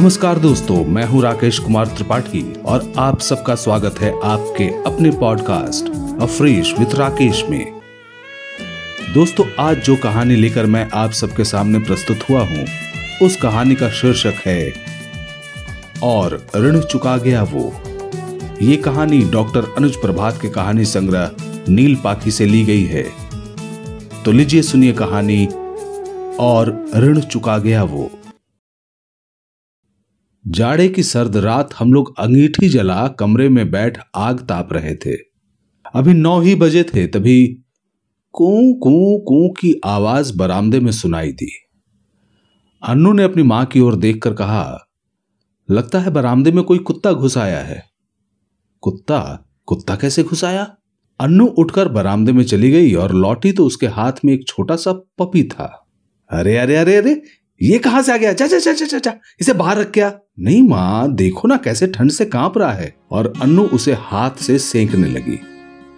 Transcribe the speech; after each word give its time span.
नमस्कार 0.00 0.38
दोस्तों, 0.38 0.84
मैं 0.84 1.04
हूँ 1.04 1.22
राकेश 1.22 1.58
कुमार 1.58 1.86
त्रिपाठी 1.86 2.52
और 2.64 2.92
आप 2.98 3.20
सबका 3.20 3.54
स्वागत 3.54 3.98
है 4.00 4.20
आपके 4.24 4.64
अपने 4.82 5.10
पॉडकास्ट 5.10 5.88
अफ्रीश 6.22 6.72
विद 6.78 6.94
राकेश 6.94 7.44
में। 7.50 7.80
दोस्तों, 9.14 9.44
आज 9.58 9.76
जो 9.76 9.96
कहानी 9.96 10.36
लेकर 10.36 10.66
मैं 10.66 10.90
आप 10.90 11.10
सबके 11.10 11.44
सामने 11.44 11.78
प्रस्तुत 11.78 12.18
हुआ 12.30 12.40
हूँ, 12.40 12.64
उस 13.22 13.36
कहानी 13.36 13.74
का 13.74 13.90
शीर्षक 13.90 14.34
है, 14.46 14.72
और 16.02 16.46
ऋण 16.56 16.80
चुका 16.80 17.16
गया 17.16 17.42
वो। 17.42 17.72
ये 18.62 18.76
कहानी 18.76 19.22
डॉक्टर 19.24 19.74
अनुज 19.78 19.96
प्रभात 19.96 20.40
के 20.42 20.48
कहानी 20.48 20.84
संग्रह 20.84 21.30
नील 21.68 21.96
पाखी 21.96 22.30
से 22.30 22.46
ली 22.46 22.64
गई 22.64 22.84
है। 22.84 23.04
तो 24.24 24.32
लीजिए 24.32 24.62
सुनिए 24.62 24.92
कहानी, 24.92 25.46
और 26.40 26.84
ऋण 26.96 27.20
चुका 27.20 27.58
गया 27.58 27.84
वो। 27.84 28.10
जाड़े 30.48 30.88
की 30.88 31.02
सर्द 31.02 31.36
रात 31.36 31.74
हम 31.78 31.92
लोग 31.92 32.14
अंगीठी 32.18 32.68
जला 32.68 33.08
कमरे 33.08 33.48
में 33.48 33.70
बैठ 33.70 33.98
आग 34.14 34.40
ताप 34.40 34.72
रहे 34.72 34.94
थे। 34.96 35.16
अभी 35.94 36.12
नौ 36.14 36.40
ही 36.40 36.54
बजे 36.54 36.82
थे, 36.84 37.06
तभी 37.06 37.46
कू 38.32 38.74
कू 38.74 39.18
कू 39.18 39.48
की 39.50 39.80
आवाज़ 39.84 40.36
बरामदे 40.36 40.80
में 40.80 40.92
सुनाई 40.92 41.32
दी। 41.32 41.50
अन्नू 42.82 43.12
ने 43.12 43.22
अपनी 43.22 43.42
माँ 43.42 43.64
की 43.64 43.80
ओर 43.80 43.96
देखकर 43.96 44.34
कहा, 44.34 44.78
लगता 45.70 46.00
है 46.00 46.10
बरामदे 46.10 46.52
में 46.52 46.64
कोई 46.64 46.78
कुत्ता 46.78 47.12
घुस 47.12 47.38
आया 47.38 47.60
है। 47.60 47.82
कुत्ता? 48.80 49.46
कुत्ता 49.66 49.96
कैसे 49.96 50.22
घुस 50.22 50.44
आया? 50.44 50.76
अन्नू 51.20 51.46
उठकर 51.46 51.88
बरामदे 51.88 52.32
में 52.32 52.44
चली 52.44 52.70
गई 52.70 52.94
और 52.94 53.14
लौटी 53.14 53.52
तो 53.52 53.66
उसके 53.66 53.86
हाथ 53.86 54.12
में 54.24 54.32
एक 54.32 54.46
छोटा 54.48 54.76
सा 54.76 54.92
पपी 54.92 55.42
था। 55.42 55.86
अरे 56.30 56.56
अरे 56.56 56.76
अरे 56.76 56.96
अरे 56.96 57.22
ये 57.62 57.78
कहाँ 57.78 58.02
से 58.02 58.12
आ 58.12 58.16
गया? 58.16 58.32
जा 58.32 58.46
जा 58.46 58.98
जा 58.98 59.12
इसे 59.40 59.52
बाहर 59.52 59.78
रख 59.78 59.90
क्या? 59.90 60.18
नहीं 60.40 60.68
माँ, 60.68 61.14
देखो 61.14 61.48
ना 61.48 61.56
कैसे 61.56 61.86
ठंड 61.86 62.10
से 62.10 62.24
काँप 62.24 62.58
रहा 62.58 62.72
है। 62.72 62.96
और 63.10 63.32
अन्नू 63.42 63.62
उसे 63.62 63.92
हाथ 63.92 64.30
से 64.30 64.58
सेंकने 64.58 65.08
लगी। 65.08 65.40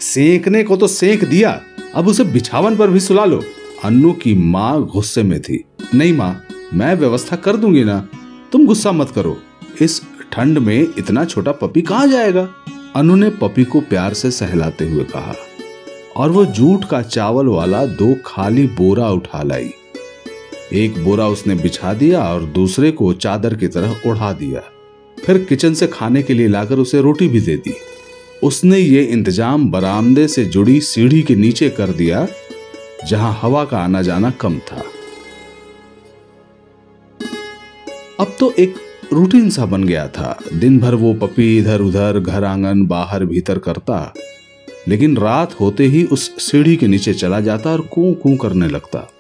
सेंकने 0.01 0.63
को 0.63 0.77
तो 0.77 0.87
सेंक 0.87 1.25
दिया। 1.25 1.61
अब 1.95 2.09
उसे 2.09 2.25
बिछावन 2.25 2.77
पर 2.77 2.91
भी 2.91 3.01
सुला 3.01 3.25
लो। 3.25 3.45
अन्नू 3.85 4.13
की 4.13 4.35
माँ 4.35 4.83
गुस्से 4.83 5.23
में 5.23 5.43
थी। 5.43 5.65
नहीं 5.95 6.13
माँ, 6.13 6.45
मैं 6.75 6.95
व्यवस्था 6.95 7.37
कर 7.37 7.57
दूँगी 7.57 7.85
ना। 7.85 8.09
तुम 8.53 8.67
गुस्सा 8.67 8.93
मत 8.93 9.11
करो। 9.11 9.39
इस 9.83 10.03
ठंड 10.33 10.59
में 10.59 10.87
इतना 10.99 11.25
छोटा 11.25 11.53
पपी 11.53 11.83
कहाँ 11.83 12.09
जाएगा? 12.09 12.49
अनु 12.97 13.15
ने 13.15 13.31
पपी 13.31 13.65
को 13.65 13.81
प्यार 13.81 14.15
से 14.15 14.31
सहलाते 14.31 14.89
हुए 14.89 15.05
कहा। 15.05 15.35
और 16.17 16.31
वो 16.31 16.45
जूट 16.45 16.85
का 16.85 17.03
चावल 17.03 17.47
वाला 17.47 17.87
दो 17.87 18.17
खाली 18.27 18.67
बोरा 18.67 19.11
उठा 19.11 19.43
लाई। 19.43 19.71
एक 20.73 21.03
बोरा 21.05 21.27
उसने 21.29 21.55
बिछा 21.55 21.93
दिया 21.95 22.21
और 22.25 22.45
दूसरे 22.51 22.91
को 22.91 23.13
चादर 23.15 23.55
की 23.55 23.69
तरह 23.69 24.03
उड़ा 24.07 24.33
दिया। 24.33 24.61
फिर 25.17 25.39
किचन 25.45 25.75
से 25.75 25.87
खाने 25.87 26.23
के 26.23 26.35
लिए 26.35 26.49
लाकर 26.49 26.79
उसे 26.79 27.01
रोटी 27.01 27.29
भी 27.29 27.41
दे 27.41 27.57
दी। 27.57 27.75
उसने 28.43 28.79
ये 28.79 29.03
इंतज़ाम 29.03 29.71
बरामदे 29.71 30.27
से 30.29 30.45
जुड़ी 30.45 30.81
सीढ़ी 30.81 31.23
के 31.23 31.35
नीचे 31.35 31.69
कर 31.71 31.93
दिया, 31.93 32.27
जहाँ 33.07 33.39
हवा 33.43 33.65
का 33.65 33.79
आना 33.79 34.03
जाना 34.03 34.31
कम 34.41 34.59
था। 34.61 34.83
अब 38.21 38.37
तो 38.41 38.53
एक 38.59 38.75
रूटीन 39.13 39.49
सा 39.51 39.67
बन 39.67 39.85
गया 39.85 40.09
था। 40.09 40.37
दिन 40.55 40.79
भर 40.81 40.95
वो 40.95 41.15
पपी 41.15 41.57
इधर 41.59 41.81
उधर 41.81 42.21
घर 42.21 42.45
आँगन 42.45 42.87
बाहर 42.87 43.25
भीतर 43.25 43.59
करता, 43.59 44.13
लेकिन 44.89 45.17
रात 45.17 45.61
होते 45.61 45.87
ही 45.87 46.05
उस 46.05 46.31
सीढ़ी 46.43 46.77
के 46.77 46.87
नीचे 46.87 47.15
चला 47.15 47.41
जाता 47.41 47.73
और 47.73 47.81
कू 47.87 48.13
कू 48.15 48.37
करने 48.37 48.69
लगता। 48.69 49.12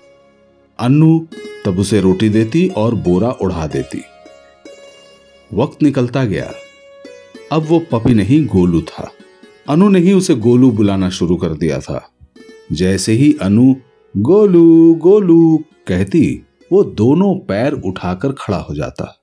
अन्नू 0.78 1.28
तब 1.64 1.78
उसे 1.78 2.00
रोटी 2.00 2.28
देती 2.28 2.68
और 2.68 2.94
बोरा 2.94 3.30
उड़ा 3.30 3.66
देती। 3.66 4.02
वक्त 5.54 5.82
निकलता 5.82 6.24
गया। 6.24 6.52
अब 7.52 7.62
वो 7.62 7.78
पपी 7.92 8.14
नहीं, 8.14 8.46
गोलू 8.46 8.80
था। 8.80 9.12
अनु 9.68 9.88
ने 9.88 9.98
ही 9.98 10.12
उसे 10.12 10.34
गोलू 10.34 10.70
बुलाना 10.70 11.10
शुरू 11.10 11.36
कर 11.36 11.48
दिया 11.48 11.80
था। 11.80 12.12
जैसे 12.72 13.12
ही 13.12 13.36
अनु 13.42 13.74
गोलू 14.16 14.94
गोलू 14.94 15.64
कहती, 15.86 16.46
वो 16.72 16.84
दोनों 16.84 17.34
पैर 17.34 17.72
उठाकर 17.72 18.32
खड़ा 18.32 18.58
हो 18.58 18.74
जाता। 18.74 19.22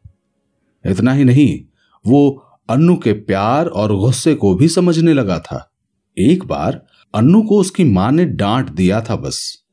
इतना 0.86 1.14
ही 1.14 1.24
नहीं, 1.24 1.62
वो 2.08 2.46
अन्नू 2.70 2.96
के 2.96 3.14
प्यार 3.14 3.68
और 3.68 3.96
गुस्से 3.96 4.36
को 4.36 4.56
भी 4.56 4.68
समझने 4.68 5.14
लगा 5.14 5.40
था। 5.40 5.72
एक 6.20 6.46
बार 6.46 6.86
अन्नू 7.16 7.42
को 7.42 7.60
उसकी 7.60 7.84
माँ 7.84 8.12
ने 8.12 8.26
डांट 8.26 8.70
दिया 8.70 9.02
था 9.02 9.16
बस। 9.16 9.64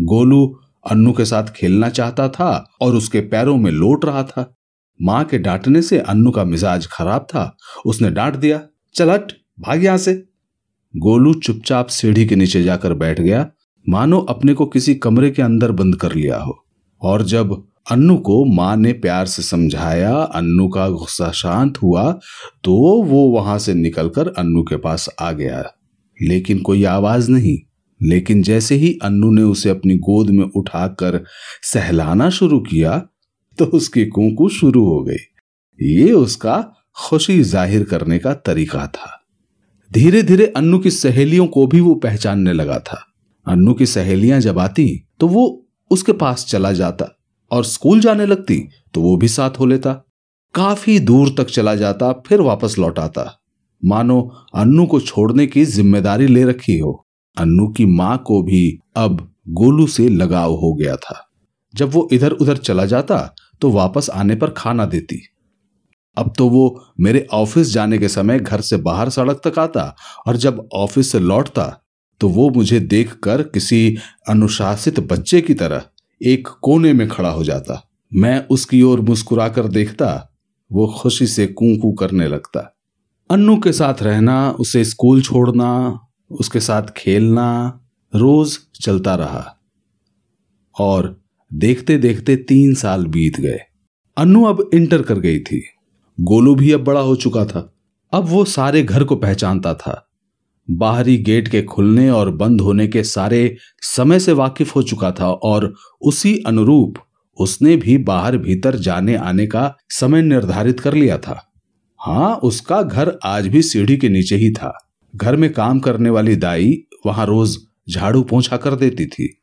गोलू 0.00 0.60
अन्नू 0.90 1.12
के 1.12 1.24
साथ 1.24 1.44
खेलना 1.44 1.88
चाहता 1.88 2.28
था 2.28 2.70
और 2.80 2.94
उसके 2.94 3.20
पैरों 3.20 3.56
में 3.56 3.70
लोट 3.70 4.04
रहा 4.04 4.22
था। 4.22 4.56
माँ 5.02 5.24
के 5.24 5.38
डांटने 5.38 5.82
से 5.82 5.98
अन्नू 5.98 6.30
का 6.30 6.44
मिजाज 6.44 6.86
खराब 6.86 7.20
था। 7.20 7.56
उसने 7.86 8.10
डांट 8.10 8.36
दिया 8.36 8.60
चल 8.94 9.10
हट 9.10 9.32
भाग 9.60 9.84
यहाँ 9.84 9.98
से। 9.98 10.14
गोलू 10.96 11.34
चुपचाप 11.34 11.86
सीढ़ी 11.86 12.26
के 12.26 12.36
नीचे 12.36 12.62
जाकर 12.62 12.94
बैठ 12.94 13.20
गया। 13.20 13.50
मानो 13.88 14.20
अपने 14.20 14.54
को 14.54 14.66
किसी 14.66 14.94
कमरे 14.94 15.30
के 15.30 15.42
अंदर 15.42 15.72
बंद 15.72 15.96
कर 15.96 16.14
लिया 16.14 16.38
हो। 16.38 16.64
और 17.02 17.22
जब 17.22 17.64
अन्नू 17.90 18.16
को 18.16 18.44
माँ 18.44 18.76
ने 18.76 18.92
प्यार 18.92 19.26
से 19.26 19.42
समझाया, 19.42 20.16
अन्नू 20.16 20.68
का 20.68 20.88
गुस्सा 20.88 21.30
शांत 21.30 21.82
हुआ 21.82 22.12
तो 22.64 23.02
वो 23.02 23.28
वहाँ 23.28 23.58
से 23.58 23.74
निकलकर 23.74 24.28
अन्नू 24.28 24.62
के 24.62 24.76
पास 24.76 25.08
आ 25.20 25.32
गया। 25.32 25.64
लेकिन 26.22 26.58
कोई 26.58 26.84
आवाज़ 26.84 27.30
नहीं। 27.30 27.58
लेकिन 28.00 28.42
जैसे 28.42 28.74
ही 28.74 28.92
अन्नू 29.02 29.30
ने 29.30 29.42
उसे 29.44 29.70
अपनी 29.70 29.96
गोद 30.00 30.30
में 30.30 30.44
उठाकर 30.46 31.22
सहलाना 31.64 32.28
शुरू 32.30 32.58
किया 32.62 32.98
तो 33.58 33.64
उसकी 33.66 34.04
कूकू 34.06 34.48
शुरू 34.50 34.84
हो 34.84 35.02
गई। 35.04 35.94
ये 35.94 36.10
उसका 36.14 36.56
खुशी 36.98 37.40
ज़ाहिर 37.42 37.84
करने 37.84 38.18
का 38.18 38.32
तरीका 38.36 38.86
था। 38.88 39.12
धीरे 39.90 40.22
धीरे 40.22 40.46
अन्नू 40.56 40.78
की 40.78 40.90
सहेलियों 40.92 41.46
को 41.48 41.66
भी 41.66 41.80
वो 41.80 41.94
पहचानने 41.96 42.52
लगा 42.52 42.78
था। 42.80 43.02
अन्नू 43.46 43.74
की 43.74 43.86
सहेलियाँ 43.86 44.40
जब 44.40 44.58
आती 44.58 44.88
तो 45.20 45.28
वो 45.28 45.46
उसके 45.90 46.12
पास 46.14 46.44
चला 46.46 46.72
जाता 46.74 47.08
और 47.50 47.64
स्कूल 47.64 48.00
जाने 48.00 48.26
लगती 48.26 48.58
तो 48.94 49.00
वो 49.00 49.16
भी 49.16 49.28
साथ 49.28 49.58
हो 49.60 49.66
लेता। 49.66 49.92
काफ़ी 50.54 50.98
दूर 51.00 51.34
तक 51.38 51.46
चला 51.46 51.74
जाता, 51.74 52.12
फिर 52.20 52.40
वापस 52.40 52.74
लौट 52.78 52.98
आता। 52.98 53.24
मानो 53.82 54.20
अन्नू 54.54 54.86
को 54.86 55.00
छोड़ने 55.00 55.46
की 55.46 55.64
ज़िम्मेदारी 55.66 56.26
ले 56.26 56.44
रखी 56.44 56.78
हो। 56.78 57.05
अन्नू 57.38 57.66
की 57.68 57.86
माँ 57.86 58.16
को 58.26 58.42
भी 58.42 58.78
अब 58.96 59.28
गोलू 59.50 59.86
से 59.86 60.08
लगाव 60.08 60.54
हो 60.54 60.72
गया 60.74 60.96
था। 60.96 61.22
जब 61.74 61.90
वो 61.92 62.08
इधर 62.12 62.32
उधर 62.32 62.56
चला 62.56 62.84
जाता 62.86 63.34
तो 63.60 63.70
वापस 63.70 64.10
आने 64.10 64.34
पर 64.34 64.50
खाना 64.50 64.84
देती। 64.86 65.20
अब 66.16 66.32
तो 66.38 66.48
वो 66.48 66.80
मेरे 67.00 67.26
ऑफ़िस 67.32 67.72
जाने 67.72 67.98
के 67.98 68.08
समय 68.08 68.38
घर 68.40 68.60
से 68.60 68.76
बाहर 68.76 69.08
सड़क 69.08 69.40
तक 69.44 69.58
आता 69.58 69.94
और 70.26 70.36
जब 70.36 70.68
ऑफ़िस 70.74 71.10
से 71.12 71.18
लौटता 71.18 71.64
तो 72.20 72.28
वो 72.28 72.48
मुझे 72.50 72.80
देखकर 72.80 73.42
किसी 73.42 73.96
अनुशासित 74.28 75.00
बच्चे 75.00 75.40
की 75.40 75.54
तरह 75.54 75.82
एक 76.20 76.48
कोने 76.62 76.92
में 76.92 77.08
खड़ा 77.08 77.30
हो 77.30 77.44
जाता। 77.44 77.82
मैं 78.12 78.46
उसकी 78.46 78.80
ओर 78.82 79.00
मुस्कुराकर 79.00 79.66
देखता, 79.68 80.32
वो 80.70 80.86
खुशी 80.98 81.26
से 81.26 81.46
कू 81.46 81.92
करने 81.92 82.28
लगता। 82.28 82.60
अन्नू 83.30 83.56
के 83.56 83.72
साथ 83.72 84.02
रहना, 84.02 84.50
उसे 84.50 84.84
स्कूल 84.84 85.22
छोड़ना 85.22 85.98
उसके 86.30 86.60
साथ 86.60 86.82
खेलना 86.96 87.80
रोज 88.14 88.58
चलता 88.82 89.14
रहा 89.14 89.56
और 90.80 91.22
देखते 91.52 91.98
देखते 91.98 92.36
तीन 92.36 92.74
साल 92.74 93.06
बीत 93.06 93.40
गए। 93.40 93.58
अनु 94.16 94.44
अब 94.44 94.70
इंटर 94.74 95.02
कर 95.02 95.18
गई 95.18 95.40
थी। 95.40 95.64
गोलू 96.20 96.54
भी 96.54 96.72
अब 96.72 96.84
बड़ा 96.84 97.00
हो 97.00 97.16
चुका 97.16 97.44
था। 97.44 97.74
अब 98.12 98.24
वो 98.24 98.44
सारे 98.44 98.82
घर 98.82 99.04
को 99.04 99.16
पहचानता 99.16 99.74
था। 99.74 100.08
बाहरी 100.70 101.16
गेट 101.18 101.48
के 101.48 101.62
खुलने 101.62 102.10
और 102.10 102.30
बंद 102.30 102.60
होने 102.60 102.88
के 102.88 103.04
सारे 103.04 103.56
समय 103.80 104.20
से 104.20 104.32
वाकिफ 104.32 104.76
हो 104.76 104.82
चुका 104.82 105.10
था 105.10 105.30
और 105.30 105.74
उसी 106.02 106.42
अनुरूप 106.46 106.94
उसने 107.40 107.76
भी 107.76 107.98
बाहर 107.98 108.38
भीतर 108.38 108.76
जाने 108.76 109.14
आने 109.14 109.46
का 109.46 109.76
समय 109.90 110.22
निर्धारित 110.22 110.80
कर 110.80 110.94
लिया 110.94 111.18
था। 111.18 111.52
हाँ 112.00 112.36
उसका 112.36 112.82
घर 112.82 113.18
आज 113.24 113.46
भी 113.46 113.62
सीढ़ी 113.62 113.96
के 113.96 114.08
नीचे 114.08 114.36
ही 114.36 114.52
था। 114.52 114.85
घर 115.14 115.36
में 115.36 115.52
काम 115.52 115.80
करने 115.80 116.10
वाली 116.10 116.36
दाई 116.36 116.82
वहाँ 117.06 117.26
रोज 117.26 117.56
झाड़ू 117.90 118.22
पोछा 118.22 118.56
कर 118.56 118.74
देती 118.74 119.06
थी। 119.06 119.42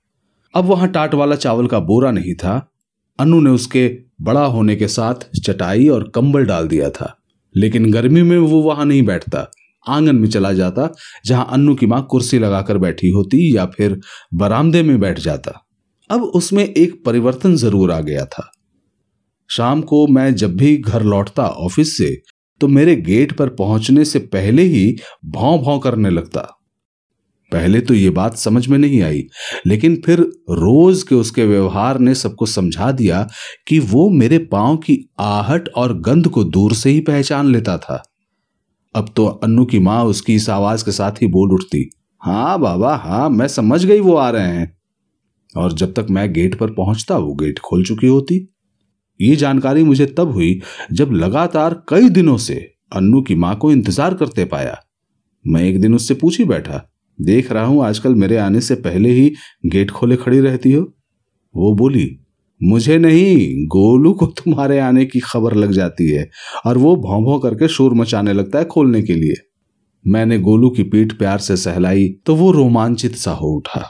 अब 0.55 0.65
वहाँ 0.65 0.87
टाट 0.87 1.13
वाला 1.13 1.35
चावल 1.35 1.67
का 1.67 1.79
बोरा 1.79 2.11
नहीं 2.11 2.33
था। 2.33 2.69
अनु 3.19 3.41
ने 3.41 3.49
उसके 3.49 3.97
बड़ा 4.21 4.45
होने 4.45 4.75
के 4.75 4.87
साथ 4.87 5.29
चटाई 5.43 5.87
और 5.87 6.11
कंबल 6.15 6.45
डाल 6.45 6.67
दिया 6.67 6.89
था। 6.89 7.15
लेकिन 7.55 7.91
गर्मी 7.91 8.21
में 8.21 8.37
वो 8.37 8.61
वहाँ 8.61 8.85
नहीं 8.85 9.03
बैठता। 9.03 9.51
आँगन 9.87 10.15
में 10.15 10.29
चला 10.29 10.53
जाता, 10.53 10.89
जहाँ 11.25 11.47
अन्नू 11.51 11.75
की 11.75 11.85
माँ 11.85 12.07
कुर्सी 12.09 12.39
लगाकर 12.39 12.77
बैठी 12.77 13.09
होती 13.09 13.57
या 13.57 13.65
फिर 13.65 13.99
बरामदे 14.33 14.83
में 14.83 14.99
बैठ 14.99 15.19
जाता। 15.19 15.59
अब 16.09 16.23
उसमें 16.23 16.63
एक 16.63 17.03
परिवर्तन 17.05 17.55
ज़रूर 17.55 17.91
आ 17.91 17.99
गया 17.99 18.25
था। 18.25 18.51
शाम 19.49 19.81
को 19.81 20.07
मैं 20.07 20.35
जब 20.35 20.55
भी 20.55 20.77
घर 20.77 21.03
लौटता 21.03 21.47
ऑफ़िस 21.47 21.97
से 21.97 22.21
तो 22.63 22.67
मेरे 22.67 22.95
गेट 22.95 23.31
पर 23.31 23.49
पहुँचने 23.49 24.05
से 24.05 24.19
पहले 24.19 24.63
ही 24.63 24.97
भौं 25.25 25.57
भौं 25.59 25.79
करने 25.79 26.09
लगता। 26.09 26.41
पहले 27.51 27.81
तो 27.81 27.93
ये 27.93 28.09
बात 28.09 28.37
समझ 28.37 28.67
में 28.67 28.77
नहीं 28.77 29.01
आई, 29.01 29.23
लेकिन 29.67 30.01
फिर 30.05 30.19
रोज 30.49 31.03
के 31.03 31.15
उसके 31.15 31.45
व्यवहार 31.45 31.99
ने 31.99 32.15
सबको 32.15 32.45
समझा 32.45 32.91
दिया 32.91 33.27
कि 33.67 33.79
वो 33.79 34.09
मेरे 34.09 34.37
पाँव 34.37 34.77
की 34.77 35.09
आहट 35.19 35.69
और 35.69 35.97
गंध 35.99 36.27
को 36.27 36.43
दूर 36.43 36.73
से 36.73 36.89
ही 36.89 36.99
पहचान 36.99 37.51
लेता 37.51 37.77
था। 37.77 38.03
अब 38.95 39.13
तो 39.15 39.25
अन्नू 39.25 39.65
की 39.65 39.79
माँ 39.79 40.03
उसकी 40.05 40.35
इस 40.35 40.49
आवाज़ 40.49 40.85
के 40.85 40.91
साथ 40.91 41.11
ही 41.11 41.27
बोल 41.27 41.53
उठती 41.53 41.89
हाँ 42.21 42.59
बाबा 42.59 42.95
हाँ 42.95 43.29
मैं 43.29 43.47
समझ 43.47 43.85
गई, 43.85 43.99
वो 43.99 44.15
आ 44.15 44.29
रहे 44.29 44.47
हैं। 44.47 44.77
और 45.57 45.73
जब 45.73 45.93
तक 45.93 46.07
मैं 46.09 46.33
गेट 46.33 46.55
पर 46.55 46.67
पहुँचता, 46.67 47.17
वो 47.17 47.33
गेट 47.33 47.59
खोल 47.59 47.85
चुकी 47.85 48.07
होती। 48.07 48.52
ये 49.19 49.35
जानकारी 49.35 49.83
मुझे 49.83 50.05
तब 50.17 50.31
हुई 50.31 50.59
जब 50.91 51.11
लगातार 51.13 51.73
कई 51.89 52.09
दिनों 52.09 52.37
से 52.37 52.55
अन्नू 52.95 53.21
की 53.21 53.35
माँ 53.35 53.55
को 53.55 53.71
इंतज़ार 53.71 54.13
करते 54.13 54.45
पाया। 54.45 54.77
मैं 55.45 55.63
एक 55.63 55.79
दिन 55.81 55.95
उससे 55.95 56.13
पूछ 56.13 56.41
बैठा, 56.41 56.81
देख 57.19 57.51
रहा 57.51 57.65
हूँ, 57.65 57.83
आजकल 57.85 58.15
मेरे 58.15 58.37
आने 58.37 58.61
से 58.61 58.75
पहले 58.77 59.09
ही 59.11 59.31
गेट 59.65 59.91
खोले 59.91 60.15
खड़ी 60.15 60.39
रहती 60.39 60.71
हो? 60.71 60.81
वो 61.55 61.73
बोली, 61.75 62.09
मुझे 62.61 62.97
नहीं, 62.97 63.65
गोलू 63.67 64.13
को 64.13 64.25
तुम्हारे 64.37 64.79
आने 64.79 65.05
की 65.05 65.19
खबर 65.21 65.53
लग 65.53 65.71
जाती 65.71 66.09
है 66.09 66.29
और 66.65 66.77
वो 66.77 66.95
भौं 66.97 67.23
भौं 67.23 67.39
करके 67.39 67.67
शोर 67.67 67.93
मचाने 67.93 68.33
लगता 68.33 68.59
है 68.59 68.65
खोलने 68.65 69.01
के 69.01 69.13
लिए। 69.13 69.35
मैंने 70.05 70.39
गोलू 70.39 70.69
की 70.69 70.83
पीठ 70.83 71.13
प्यार 71.13 71.39
से 71.39 71.57
सहलाई 71.57 72.07
तो 72.25 72.35
वो 72.35 72.51
रोमांचित 72.51 73.15
सा 73.15 73.31
हो 73.31 73.47
उठा। 73.47 73.87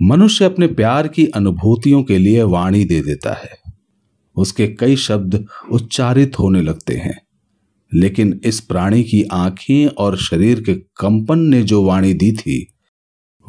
मनुष्य 0.00 0.44
अपने 0.44 0.66
प्यार 0.68 1.08
की 1.08 1.26
अनुभूतियों 1.26 2.02
के 2.02 2.18
लिए 2.18 2.42
वाणी 2.44 2.84
दे 2.84 3.00
देता 3.00 3.32
है। 3.34 3.50
उसके 4.36 4.66
कई 4.66 4.96
शब्द 4.96 5.46
उच्चारित 5.72 6.38
होने 6.38 6.62
लगते 6.62 6.94
हैं। 6.94 7.22
लेकिन 7.94 8.40
इस 8.44 8.60
प्राणी 8.60 9.02
की 9.02 9.22
आँखें 9.22 9.86
और 9.86 10.16
शरीर 10.16 10.60
के 10.60 10.74
कंपन 10.74 11.38
ने 11.38 11.62
जो 11.62 11.84
वाणी 11.84 12.14
दी 12.14 12.32
थी, 12.32 12.74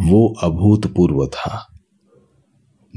वो 0.02 0.36
अभूतपूर्व 0.44 1.28
था। 1.28 1.80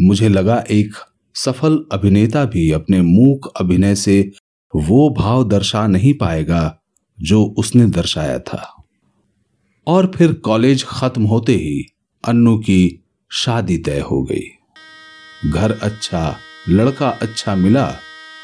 मुझे 0.01 0.29
लगा 0.29 0.65
एक 0.71 0.93
सफल 1.35 1.87
अभिनेता 1.93 2.45
भी 2.45 2.71
अपने 2.71 3.03
मूक 3.03 3.53
अभिनय 3.61 3.95
से 3.95 4.33
वो 4.77 5.11
भाव 5.11 5.49
दर्शा 5.49 5.87
नहीं 5.87 6.15
पाएगा 6.15 6.79
जो 7.21 7.55
उसने 7.59 7.87
दर्शाया 7.87 8.39
था। 8.39 8.85
और 9.87 10.13
फिर 10.17 10.33
कॉलेज 10.33 10.85
खत्म 10.85 11.25
होते 11.25 11.55
ही 11.55 11.87
अन्नू 12.25 12.59
की 12.59 13.05
शादी 13.33 13.79
तय 13.79 14.01
हो 14.01 14.23
गई। 14.23 14.45
घर 15.51 15.73
अच्छा 15.73 16.37
लड़का 16.69 17.09
अच्छा 17.23 17.55
मिला 17.55 17.87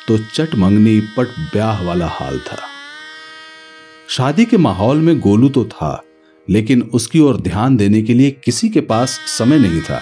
तो 0.08 0.16
चट 0.26 0.54
मंगनी 0.54 0.98
पट 1.16 1.28
ब्याह 1.52 1.82
वाला 1.82 2.06
हाल 2.08 2.38
था। 2.38 2.58
शादी 4.08 4.44
के 4.44 4.56
माहौल 4.56 4.98
में 4.98 5.18
गोलू 5.20 5.48
तो 5.48 5.64
था, 5.64 6.02
लेकिन 6.48 6.82
उसकी 6.84 7.20
ओर 7.20 7.36
ध्यान 7.40 7.76
देने 7.76 8.02
के 8.02 8.14
लिए 8.14 8.30
किसी 8.44 8.68
के 8.68 8.80
पास 8.82 9.18
समय 9.28 9.58
नहीं 9.58 9.80
था। 9.80 10.00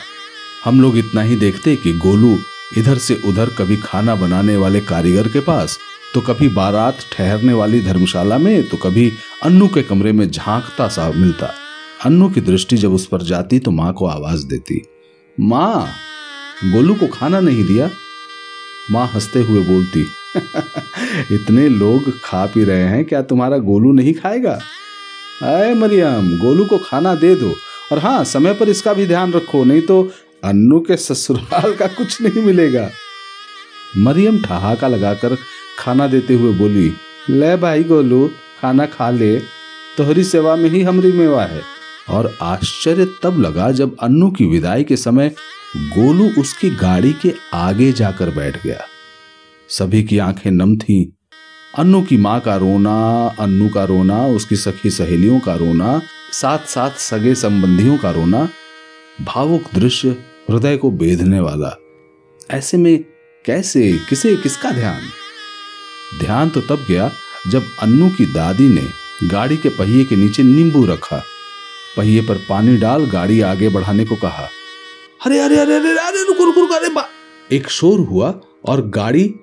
हम 0.64 0.80
लोग 0.80 0.96
इतना 0.98 1.22
ही 1.22 1.36
देखते 1.36 1.74
कि 1.76 1.92
गोलू 1.98 2.36
इधर 2.78 2.98
से 2.98 3.20
उधर 3.26 3.50
कभी 3.58 3.76
खाना 3.76 4.14
बनाने 4.14 4.56
वाले 4.56 4.80
कारीगर 4.80 5.28
के 5.28 5.40
पास 5.40 5.78
तो 6.14 6.20
कभी 6.20 6.48
बारात 6.48 7.04
ठहरने 7.12 7.52
वाली 7.52 7.80
धर्मशाला 7.80 8.38
में 8.38 8.68
तो 8.68 8.76
कभी 8.76 9.10
अन्नू 9.44 9.68
के 9.68 9.82
कमरे 9.82 10.12
में 10.12 10.30
झांकता 10.30 10.88
सा 10.88 11.10
मिलता। 11.12 11.52
अन्नू 12.04 12.28
की 12.30 12.40
दृष्टि 12.40 12.76
जब 12.76 12.92
उस 12.94 13.06
पर 13.06 13.22
जाती 13.22 13.58
तो 13.58 13.70
माँ 13.70 13.92
को 13.92 14.06
आवाज़ 14.06 14.46
देती, 14.46 14.82
माँ, 15.38 15.88
गोलू 16.64 16.94
को 16.94 17.06
खाना 17.08 17.40
नहीं 17.40 17.64
दिया? 17.66 17.90
माँ 18.90 19.10
हँसते 19.14 19.40
हुए 19.40 19.60
बोलती, 19.64 20.06
इतने 21.34 21.68
लोग 21.68 22.20
खा 22.24 22.46
पी 22.46 22.64
रहे 22.64 22.82
हैं, 22.82 23.04
क्या 23.04 23.22
तुम्हारा 23.22 23.58
गोलू 23.58 23.92
नहीं 23.92 24.14
खाएगा? 24.14 24.60
अरे 25.42 25.74
मरियम, 25.74 26.38
गोलू 26.38 26.64
को 26.64 26.78
खाना 26.78 27.14
दे 27.14 27.34
दो। 27.34 27.54
और 27.92 27.98
हाँ 27.98 28.24
समय 28.24 28.54
पर 28.54 28.68
इसका 28.68 28.94
भी 28.94 29.06
ध्यान 29.06 29.32
रखो, 29.32 29.64
नहीं 29.64 29.82
तो 29.82 30.12
अन्नू 30.44 30.80
के 30.80 30.96
ससुराल 30.96 31.74
का 31.74 31.86
कुछ 31.86 32.22
नहीं 32.22 32.42
मिलेगा। 32.42 32.90
मरियम 33.96 34.42
ठहाका 34.42 34.88
लगाकर 34.88 35.36
खाना 35.78 36.06
देते 36.06 36.34
हुए 36.34 36.52
बोली, 36.52 36.92
ले 37.30 37.56
भाई 37.56 37.84
गोलू, 37.84 38.30
खाना 38.60 38.86
खा 38.86 39.10
ले। 39.10 39.36
तोहरी 39.96 40.24
सेवा 40.24 40.56
में 40.56 40.70
ही 40.70 40.82
हमरी 40.82 41.12
मेवा 41.12 41.44
है। 41.44 41.77
और 42.10 42.38
आश्चर्य 42.42 43.08
तब 43.22 43.40
लगा 43.40 43.70
जब 43.70 43.96
अन्नू 44.02 44.30
की 44.30 44.44
विदाई 44.46 44.84
के 44.84 44.96
समय 44.96 45.34
गोलू 45.76 46.30
उसकी 46.40 46.70
गाड़ी 46.70 47.12
के 47.12 47.34
आगे 47.54 47.92
जाकर 47.92 48.30
बैठ 48.30 48.62
गया। 48.64 48.80
सभी 49.68 50.02
की 50.02 50.18
आँखें 50.18 50.50
नम 50.50 50.76
थीं। 50.76 51.06
अन्नू 51.78 52.02
की 52.02 52.16
माँ 52.16 52.40
का 52.40 52.56
रोना, 52.56 53.28
अन्नू 53.38 53.68
का 53.68 53.84
रोना, 53.84 54.26
उसकी 54.26 54.56
सखी 54.56 54.90
सहेलियों 54.90 55.40
का 55.40 55.54
रोना 55.54 56.02
साथ 56.32 56.58
साथ 56.58 56.90
सगे 56.90 57.34
संबंधियों 57.34 57.98
का 57.98 58.10
रोना, 58.10 58.48
भावुक 59.20 59.62
दृश्य 59.74 60.08
हृदय 60.50 60.76
को 60.76 60.90
बेधने 60.90 61.40
वाला। 61.40 61.78
ऐसे 62.50 62.76
में 62.76 63.04
कैसे, 63.44 64.00
किसे, 64.08 64.36
किसका 64.36 64.70
ध्यान? 64.70 65.00
ध्यान 66.20 66.50
तो 66.50 66.60
तब 66.60 66.84
गया 66.88 67.10
जब 67.48 67.62
अन्नू 67.82 68.10
की 68.10 68.26
दादी 68.26 68.68
ने 68.68 68.88
गाड़ी 69.24 69.56
के 69.56 69.68
पहिए 69.68 70.04
के 70.04 70.16
नीचे 70.16 70.42
नींबू 70.42 70.86
रखा। 70.86 71.22
पहिए 71.98 72.20
पर 72.22 72.38
पानी 72.48 72.76
डाल 72.76 73.06
गाड़ी 73.06 73.40
आगे 73.42 73.68
बढ़ाने 73.68 74.04
को 74.04 74.16
कहा। 74.16 74.48
अरे 75.26 75.38
अरे 75.40 75.56
अरे 75.56 75.74
अरे 75.74 75.96
अरे 75.98 76.22
रुको 76.26 76.44
रुको 76.44 76.60
रुको 76.60 76.74
अरे 76.74 77.56
एक 77.56 77.68
शोर 77.70 78.00
हुआ 78.00 78.34
और 78.64 78.80
गाड़ी 78.88 79.34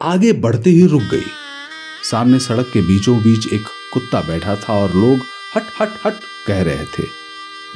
आगे 0.00 0.32
बढ़ते 0.42 0.70
ही 0.70 0.86
रुक 0.86 1.02
गई। 1.02 1.24
सामने 2.10 2.38
सड़क 2.38 2.70
के 2.72 2.80
बीचों 2.80 3.16
बीच 3.22 3.46
एक 3.52 3.66
कुत्ता 3.92 4.20
बैठा 4.20 4.54
था 4.56 4.74
और 4.74 4.94
लोग 4.94 5.18
हट 5.56 5.70
हट 5.80 5.98
हट 6.06 6.14
कह 6.46 6.62
रहे 6.62 6.84
थे। 6.88 7.06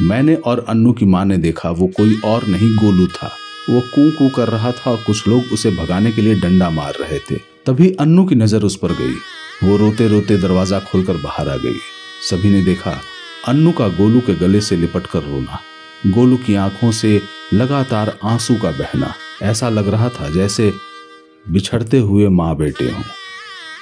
मैंने 0.00 0.34
और 0.44 0.64
अन्नू 0.68 0.92
की 0.92 1.06
माँ 1.06 1.24
ने 1.24 1.36
देखा 1.38 1.70
वो 1.72 1.86
कोई 1.96 2.20
और 2.24 2.46
नहीं 2.46 2.74
गोलू 2.76 3.06
था। 3.06 3.30
वो 3.70 3.80
कू 3.94 4.10
कू 4.10 4.28
कर 4.36 4.48
रहा 4.48 4.72
था 4.72 4.90
और 4.90 5.02
कुछ 5.06 5.26
लोग 5.28 5.52
उसे 5.52 5.70
भगाने 5.70 6.12
के 6.12 6.22
लिए 6.22 6.34
डंडा 6.40 6.70
मार 6.72 6.94
रहे 7.00 7.18
थे। 7.30 7.36
तभी 7.66 7.90
अन्नू 8.00 8.24
की 8.24 8.34
नज़र 8.34 8.62
उस 8.62 8.76
पर 8.76 8.92
गई। 8.92 9.14
वो 9.62 9.76
रोते 9.76 10.08
रोते 10.08 10.36
दरवाज़ा 10.38 10.80
खोलकर 10.82 11.16
बाहर 11.16 11.48
आ 11.48 11.56
गई। 11.56 11.78
सभी 12.30 12.50
ने 12.50 12.62
देखा 12.62 13.00
अन्नू 13.48 13.72
का 13.72 13.88
गोलू 13.88 14.20
के 14.20 14.34
गले 14.34 14.60
से 14.60 14.76
लिपट 14.76 15.06
कर 15.06 15.22
रोना। 15.22 15.60
गोलू 16.06 16.36
की 16.36 16.54
आँखों 16.54 16.92
से 16.92 17.22
लगातार 17.54 18.18
आँसू 18.24 18.54
का 18.54 18.70
बहना। 18.70 19.14
ऐसा 19.42 19.68
लग 19.68 19.88
रहा 19.88 20.08
था 20.08 20.30
जैसे 20.30 20.72
बिछड़ते 21.50 21.98
हुए 21.98 22.28
माँ 22.28 22.56
बेटे 22.56 22.84
हों। 22.90 23.02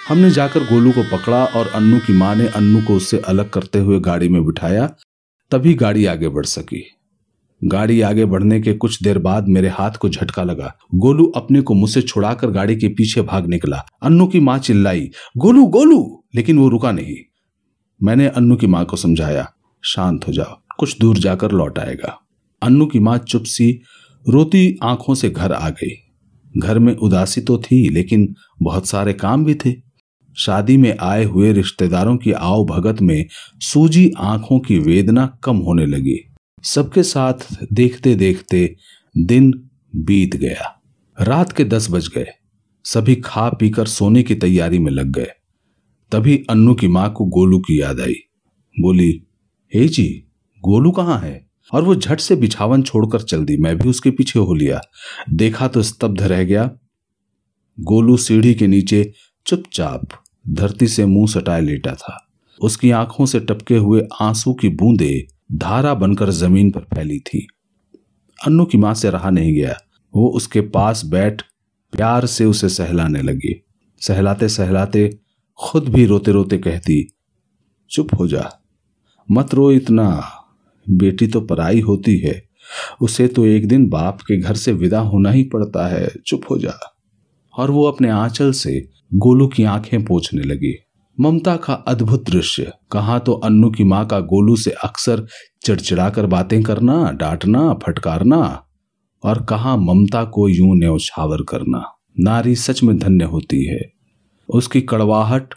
हमने 0.08 0.30
जाकर 0.30 0.60
गोलू 0.60 0.92
को 0.92 1.02
पकड़ा 1.02 1.44
और 1.44 1.68
अन्नू 1.68 1.98
की 1.98 2.12
माँ 2.12 2.34
ने 2.34 2.46
अन्नू 2.46 2.82
को 2.82 2.94
उससे 2.94 3.18
अलग 3.18 3.50
करते 3.50 3.78
हुए 3.78 4.00
गाड़ी 4.00 4.28
में 4.28 4.44
बिठाया, 4.46 4.94
तभी 5.50 5.74
गाड़ी 5.74 6.06
आगे 6.06 6.28
बढ़ 6.28 6.46
सकी। 6.46 6.98
गाड़ी 7.64 8.00
आगे 8.00 8.24
बढ़ने 8.24 8.60
के 8.60 8.72
कुछ 8.72 9.02
देर 9.02 9.18
बाद 9.18 9.48
मेरे 9.48 9.68
हाथ 9.68 9.90
को 9.90 10.08
झटका 10.08 10.42
लगा। 10.42 10.74
गोलू 10.94 11.26
अपने 11.26 11.60
को 11.60 11.74
मुझसे 11.74 12.02
छुड़ाकर 12.02 12.50
गाड़ी 12.50 12.76
के 12.76 12.88
पीछे 12.88 13.22
भाग 13.22 13.46
निकला। 13.46 13.84
अन्नू 14.02 14.26
की 14.26 14.40
माँ 14.40 14.58
चिल्लाई, 14.58 15.10
गोलू 15.36 15.66
गोलू! 15.66 16.24
लेकिन 16.34 16.58
वो 16.58 16.68
रुका 16.68 16.92
नहीं। 16.92 17.31
मैंने 18.02 18.28
अन्नू 18.28 18.56
की 18.56 18.66
माँ 18.66 18.84
को 18.84 18.96
समझाया, 18.96 19.52
शांत 19.84 20.28
हो 20.28 20.32
जाओ, 20.32 20.60
कुछ 20.78 20.98
दूर 20.98 21.18
जाकर 21.18 21.52
लौट 21.52 21.78
आएगा। 21.78 22.18
अन्नू 22.62 22.86
की 22.86 22.98
माँ 22.98 23.18
चुप 23.18 23.42
सी 23.42 23.80
रोती 24.28 24.78
आँखों 24.82 25.14
से 25.14 25.30
घर 25.30 25.52
आ 25.52 25.70
गई। 25.70 25.96
घर 26.58 26.78
में 26.78 26.96
उदासी 26.96 27.40
तो 27.40 27.58
थी, 27.58 27.88
लेकिन 27.88 28.34
बहुत 28.62 28.86
सारे 28.86 29.12
काम 29.12 29.44
भी 29.44 29.54
थे। 29.54 29.74
शादी 30.38 30.76
में 30.76 30.98
आए 31.00 31.24
हुए 31.24 31.52
रिश्तेदारों 31.52 32.16
की 32.16 32.32
आओ 32.32 32.64
भगत 32.64 33.02
में 33.02 33.26
सूजी 33.60 34.12
आँखों 34.18 34.60
की 34.60 34.78
वेदना 34.78 35.38
कम 35.44 35.56
होने 35.56 35.86
लगी। 35.86 36.34
सबके 36.62 37.02
साथ 37.02 37.66
देखते 37.72 38.14
देखते 38.14 38.76
दिन 39.18 39.70
बीत 39.96 40.36
गया। 40.36 40.82
रात 41.20 41.52
के 41.52 41.64
दस 41.64 41.90
बज 41.90 42.08
गए। 42.08 42.26
सभी 42.84 43.14
खा 43.14 43.48
पीकर 43.48 43.86
सोने 43.86 44.22
की 44.22 44.34
तैयारी 44.34 44.78
में 44.78 44.92
लग 44.92 45.06
गए। 45.06 45.28
तभी 46.12 46.44
अन्नू 46.50 46.74
की 46.74 46.88
माँ 46.88 47.12
को 47.12 47.24
गोलू 47.24 47.58
की 47.58 47.80
याद 47.80 48.00
आई। 48.00 48.14
बोली, 48.80 49.22
हे 49.74 49.88
जी, 49.88 50.24
गोलू 50.60 50.90
कहाँ 50.90 51.18
है? 51.18 51.50
और 51.72 51.82
वो 51.82 51.94
झट 51.94 52.20
से 52.20 52.36
बिछावन 52.36 52.82
छोड़कर 52.82 53.20
चल 53.20 53.44
दी। 53.44 53.56
मैं 53.56 53.78
भी 53.78 53.88
उसके 53.88 54.10
पीछे 54.10 54.38
हो 54.38 54.54
लिया। 54.54 54.80
देखा 55.30 55.68
तो 55.68 55.82
स्तब्ध 55.82 56.22
रह 56.22 56.44
गया। 56.44 56.70
गोलू 57.80 58.16
सीढ़ी 58.16 58.54
के 58.54 58.66
नीचे 58.66 59.12
चुपचाप 59.46 60.08
धरती 60.48 60.86
से 60.86 61.06
मुँह 61.06 61.26
सटाए 61.26 61.60
लेटा 61.60 61.94
था। 61.94 62.28
उसकी 62.62 62.90
आँखों 62.90 63.26
से 63.26 63.40
टपके 63.40 63.76
हुए 63.76 64.02
आँसू 64.20 64.54
की 64.54 64.68
बूंदे 64.68 65.26
धारा 65.52 65.94
बनकर 65.94 66.30
ज़मीन 66.30 66.70
पर 66.70 66.80
फैली 66.80 67.18
थी। 67.18 67.46
अन्नू 68.46 68.64
की 68.64 68.78
माँ 68.78 68.94
से 68.94 69.10
रहा 69.10 69.30
नहीं 69.30 69.54
गया। 69.54 69.76
वो 70.14 70.28
उसके 70.28 70.60
पास 70.60 71.04
बैठ 71.04 71.42
प्यार 71.92 72.26
से 72.26 72.44
उसे 72.44 72.68
सहलाने 72.68 73.22
लगी। 73.22 73.64
सहलाते 74.00 74.48
सहलाते 74.48 75.18
खुद 75.62 75.88
भी 75.88 76.06
रोते 76.06 76.32
रोते 76.32 76.58
कहती, 76.58 77.12
चुप 77.90 78.08
हो 78.18 78.28
जा, 78.28 78.50
मत 79.30 79.54
रो 79.54 79.72
इतना। 79.72 80.30
बेटी 80.90 81.26
तो 81.26 81.40
पराई 81.40 81.80
होती 81.80 82.18
है, 82.18 82.48
उसे 83.00 83.28
तो 83.28 83.46
एक 83.46 83.68
दिन 83.68 83.88
बाप 83.88 84.20
के 84.20 84.40
घर 84.40 84.54
से 84.54 84.72
विदा 84.72 85.00
होना 85.00 85.30
ही 85.30 85.44
पड़ता 85.44 85.88
है। 85.88 86.10
चुप 86.26 86.42
हो 86.50 86.58
जा। 86.58 86.96
और 87.58 87.70
वो 87.70 87.84
अपने 87.84 88.10
आंचल 88.10 88.52
से 88.52 88.88
गोलू 89.14 89.46
की 89.46 89.64
आँखें 89.64 90.04
पोछने 90.04 90.42
लगी। 90.42 90.74
ममता 91.20 91.56
का 91.56 91.74
अद्भुत 91.74 92.30
दृश्य, 92.30 92.72
कहा 92.92 93.18
तो 93.18 93.32
अन्नू 93.32 93.70
की 93.70 93.84
माँ 93.84 94.06
का 94.06 94.20
गोलू 94.20 94.56
से 94.56 94.70
अक्सर 94.70 95.26
चिड़चिड़ा 95.64 96.10
कर 96.10 96.26
बातें 96.26 96.62
करना, 96.62 97.12
डांटना, 97.12 97.74
फटकारना, 97.74 98.66
और 99.24 99.42
कहा 99.42 99.76
ममता 99.76 100.24
को 100.24 100.48
यूँ 100.48 100.76
न्यौछावर 100.76 101.42
करना। 101.42 101.98
नारी 102.20 102.54
सच 102.54 102.82
में 102.82 102.98
धन्य 102.98 103.24
होती 103.24 103.64
है। 103.64 104.01
उसकी 104.52 104.80
कड़वाहट 104.80 105.54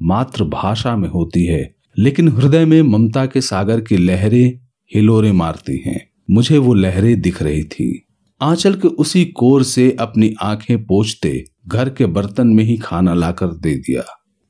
मातृभाषा 0.00 0.96
में 0.96 1.08
होती 1.08 1.44
है, 1.46 1.74
लेकिन 1.98 2.28
हृदय 2.28 2.64
में 2.64 2.82
ममता 2.82 3.26
के 3.26 3.40
सागर 3.40 3.80
की 3.80 3.96
लहरें 3.96 4.58
हिलोरे 4.92 5.32
मारती 5.32 5.76
हैं। 5.86 6.00
मुझे 6.30 6.58
वो 6.58 6.74
लहरें 6.74 7.20
दिख 7.20 7.42
रही 7.42 7.62
थी। 7.64 8.06
आंचल 8.40 8.74
के 8.74 8.88
उसी 8.88 9.24
कोर 9.24 9.62
से 9.62 9.90
अपनी 10.00 10.34
आँखें 10.42 10.84
पोछते 10.84 11.44
घर 11.68 11.88
के 11.90 12.06
बर्तन 12.06 12.46
में 12.46 12.64
ही 12.64 12.76
खाना 12.76 13.14
लाकर 13.14 13.46
दे 13.46 13.74
दिया। 13.76 14.02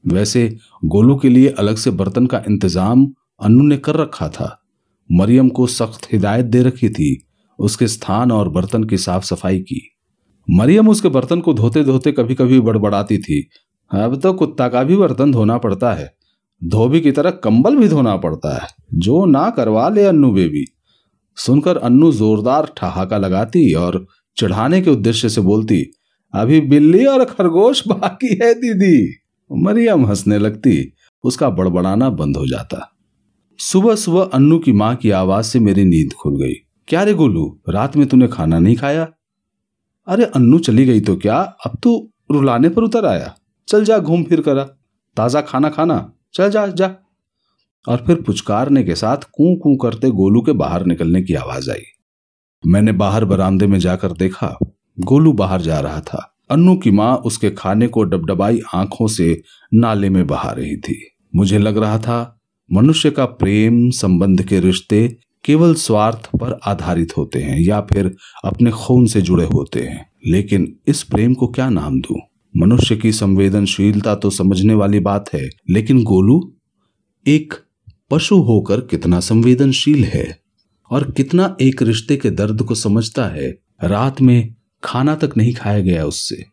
वैसे 0.05 0.57
गोलू 0.85 1.17
के 1.17 1.28
लिए 1.28 1.49
अलग 1.49 1.76
से 1.76 1.90
बर्तन 1.90 2.26
का 2.26 2.43
इंतज़ाम 2.49 3.07
अन्नू 3.40 3.64
ने 3.64 3.76
कर 3.76 3.97
रखा 3.97 4.28
था। 4.28 4.55
मरियम 5.11 5.49
को 5.49 5.67
सख्त 5.67 6.09
हिदायत 6.12 6.47
दे 6.47 6.62
रखी 6.62 6.88
थी, 6.88 7.26
उसके 7.59 7.87
स्थान 7.88 8.33
और 8.33 8.49
बर्तन 8.49 8.85
की 8.85 8.97
साफ़ 8.97 9.25
सफ़ाई 9.25 9.59
की। 9.59 9.81
मरियम 10.49 10.88
उसके 10.88 11.09
बर्तन 11.09 11.40
को 11.40 11.55
धोते 11.55 11.85
धोते 11.85 12.12
कभी 12.12 12.35
कभी 12.35 12.61
बड़बड़ाती 12.61 13.19
थी 13.19 13.49
अब 13.90 14.21
तो 14.21 14.33
कुत्ता 14.33 14.68
का 14.68 14.83
भी 14.83 14.97
बर्तन 14.97 15.33
धोना 15.33 15.59
पड़ता 15.59 15.92
है। 15.92 16.14
धोबी 16.64 17.00
की 17.00 17.12
तरह 17.12 17.30
कंबल 17.30 17.76
भी 17.76 17.88
धोना 17.88 18.16
पड़ता 18.16 18.62
है। 18.62 18.68
जो 18.95 19.25
ना 19.25 19.50
करवा 19.50 19.88
ले 19.88 20.04
अन्नू 20.04 20.33
बेबी। 20.33 20.64
सुनकर 21.37 21.76
अन्नू 21.76 22.12
जोरदार 22.12 22.73
ठहाका 22.76 23.18
लगाती 23.18 23.73
और 23.73 24.07
चढ़ाने 24.37 24.83
के 24.83 24.90
उद्देश्य 24.90 25.28
से 25.28 25.40
बोलती, 25.40 25.87
अभी 26.35 26.61
बिल्ली 26.61 27.04
और 27.04 27.25
खरगोश 27.25 27.88
बाकी 27.88 28.38
है, 28.42 28.54
दीदी। 28.54 29.14
मरियम 29.52 30.07
हंसने 30.07 30.38
लगती। 30.38 30.92
उसका 31.25 31.50
बड़बड़ाना 31.50 32.11
बंद 32.11 32.37
हो 32.37 32.47
जाता। 32.47 32.97
सुबह 33.59 33.95
सुबह 33.95 34.23
अन्नू 34.23 34.59
की 34.59 34.73
माँ 34.73 34.97
की 34.97 35.11
आवाज़ 35.11 35.47
से 35.47 35.61
मेरी 35.61 35.85
नींद 35.85 36.12
खुल 36.12 36.37
गई। 36.37 36.52
क्या 36.88 37.02
रे 37.02 37.14
गोलू, 37.14 37.61
रात 37.68 37.97
में 37.97 38.07
तूने 38.07 38.28
खाना 38.28 38.59
नहीं 38.59 38.76
खाया? 38.76 39.09
अरे, 40.07 40.25
अन्नू 40.25 40.59
चली 40.59 40.85
गई 40.85 41.00
तो 41.00 41.16
क्या? 41.16 41.37
अब 41.37 41.78
तू 41.83 42.12
रुलाने 42.30 42.68
पर 42.68 42.83
उतर 42.83 43.07
आया। 43.07 43.38
चल 43.68 43.84
जा 43.84 43.98
घूम 43.98 44.25
फिर 44.25 44.40
करा। 44.40 44.64
ताज़ा 45.16 45.40
खाना 45.40 45.68
खाना, 45.68 46.12
चल 46.34 46.50
जा 46.50 46.66
जा। 46.66 46.94
और 47.88 48.04
फिर 48.06 48.16
पुचकारने 48.16 48.84
के 48.84 48.94
साथ 48.94 49.16
कू 49.16 49.56
कू 49.56 49.76
करते 49.76 50.10
गोलू 50.10 50.40
के 50.40 50.52
बाहर 50.52 50.87
निकलने 50.87 51.22
की 51.22 51.34
आवाज़ 51.34 51.70
आई। 51.70 51.82
मैंने 52.66 52.92
बाहर 52.92 53.25
बरामदे 53.25 53.66
में 53.66 53.78
जाकर 53.78 54.12
देखा, 54.12 54.58
गोलू 55.00 55.32
बाहर 55.32 55.60
जा 55.60 55.80
रहा 55.80 56.00
था। 56.00 56.34
अन्नू 56.50 56.76
की 56.76 56.90
माँ 56.90 57.16
उसके 57.16 57.50
खाने 57.50 57.88
को 57.88 58.02
डबडबाई 58.02 58.60
आँखों 58.75 59.08
से 59.08 59.42
नाले 59.75 60.10
में 60.10 60.26
बहा 60.26 60.50
रही 60.50 60.76
थी। 60.76 61.16
मुझे 61.37 61.58
लग 61.58 61.78
रहा 61.78 61.98
था, 61.98 62.40
मनुष्य 62.72 63.10
का 63.10 63.25
प्रेम 63.25 63.90
संबंध 63.90 64.42
के 64.42 64.60
रिश्ते 64.60 65.16
केवल 65.44 65.75
स्वार्थ 65.75 66.26
पर 66.26 66.60
आधारित 66.66 67.16
होते 67.16 67.42
हैं 67.42 67.60
या 67.60 67.80
फिर 67.80 68.16
अपने 68.44 68.70
खून 68.70 69.06
से 69.06 69.22
जुड़े 69.22 69.44
होते 69.44 69.80
हैं। 69.80 70.12
लेकिन 70.26 70.78
इस 70.87 71.02
प्रेम 71.02 71.34
को 71.34 71.46
क्या 71.46 71.70
नाम 71.70 72.00
दूँ? 72.00 72.27
मनुष्य 72.59 72.97
की 72.97 73.12
संवेदनशीलता 73.12 74.15
तो 74.15 74.31
समझने 74.31 74.75
वाली 74.75 75.00
बात 75.00 75.33
है, 75.35 75.49
लेकिन 75.71 76.03
गोलू, 76.05 76.41
एक 77.27 77.55
पशु 78.11 78.37
होकर 78.37 78.81
कितना 78.81 79.21
संवेदनशील 79.21 80.05
है 80.05 80.38
और 80.91 81.11
कितना 81.11 81.57
एक 81.61 81.83
रिश्ते 81.83 82.17
के 82.17 82.31
दर्द 82.31 82.62
को 82.62 82.75
समझता 82.75 83.27
है, 83.27 83.50
रात 83.85 84.21
में 84.21 84.55
खाना 84.83 85.15
तक 85.15 85.37
नहीं 85.37 85.55
खाया 85.55 85.81
गया 85.81 86.05
उससे। 86.05 86.45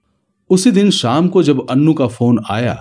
उसी 0.50 0.72
दिन 0.72 0.90
शाम 0.92 1.28
को 1.28 1.44
जब 1.44 1.66
अन्नू 1.70 1.94
का 1.94 2.08
फ़ोन 2.08 2.40
आया, 2.52 2.78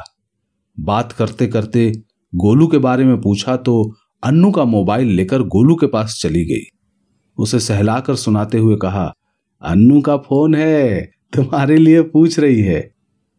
बात 0.81 1.13
करते 1.13 1.47
करते 1.47 1.91
गोलू 2.35 2.67
के 2.67 2.79
बारे 2.79 3.05
में 3.05 3.21
पूछा 3.21 3.57
तो 3.57 3.95
अन्नू 4.23 4.51
का 4.51 4.65
मोबाइल 4.65 5.09
लेकर 5.09 5.43
गोलू 5.43 5.75
के 5.75 5.87
पास 5.87 6.19
चली 6.23 6.45
गई। 6.45 6.65
उसे 7.39 7.61
सहलाकर 7.61 8.17
सुनाते 8.17 8.59
हुए 8.59 8.77
कहा, 8.77 9.13
अन्नू 9.63 10.01
का 10.01 10.17
फ़ोन 10.17 10.55
है, 10.55 11.11
तुम्हारे 11.33 11.77
लिए 11.77 12.03
पूछ 12.03 12.39
रही 12.39 12.61
है। 12.61 12.94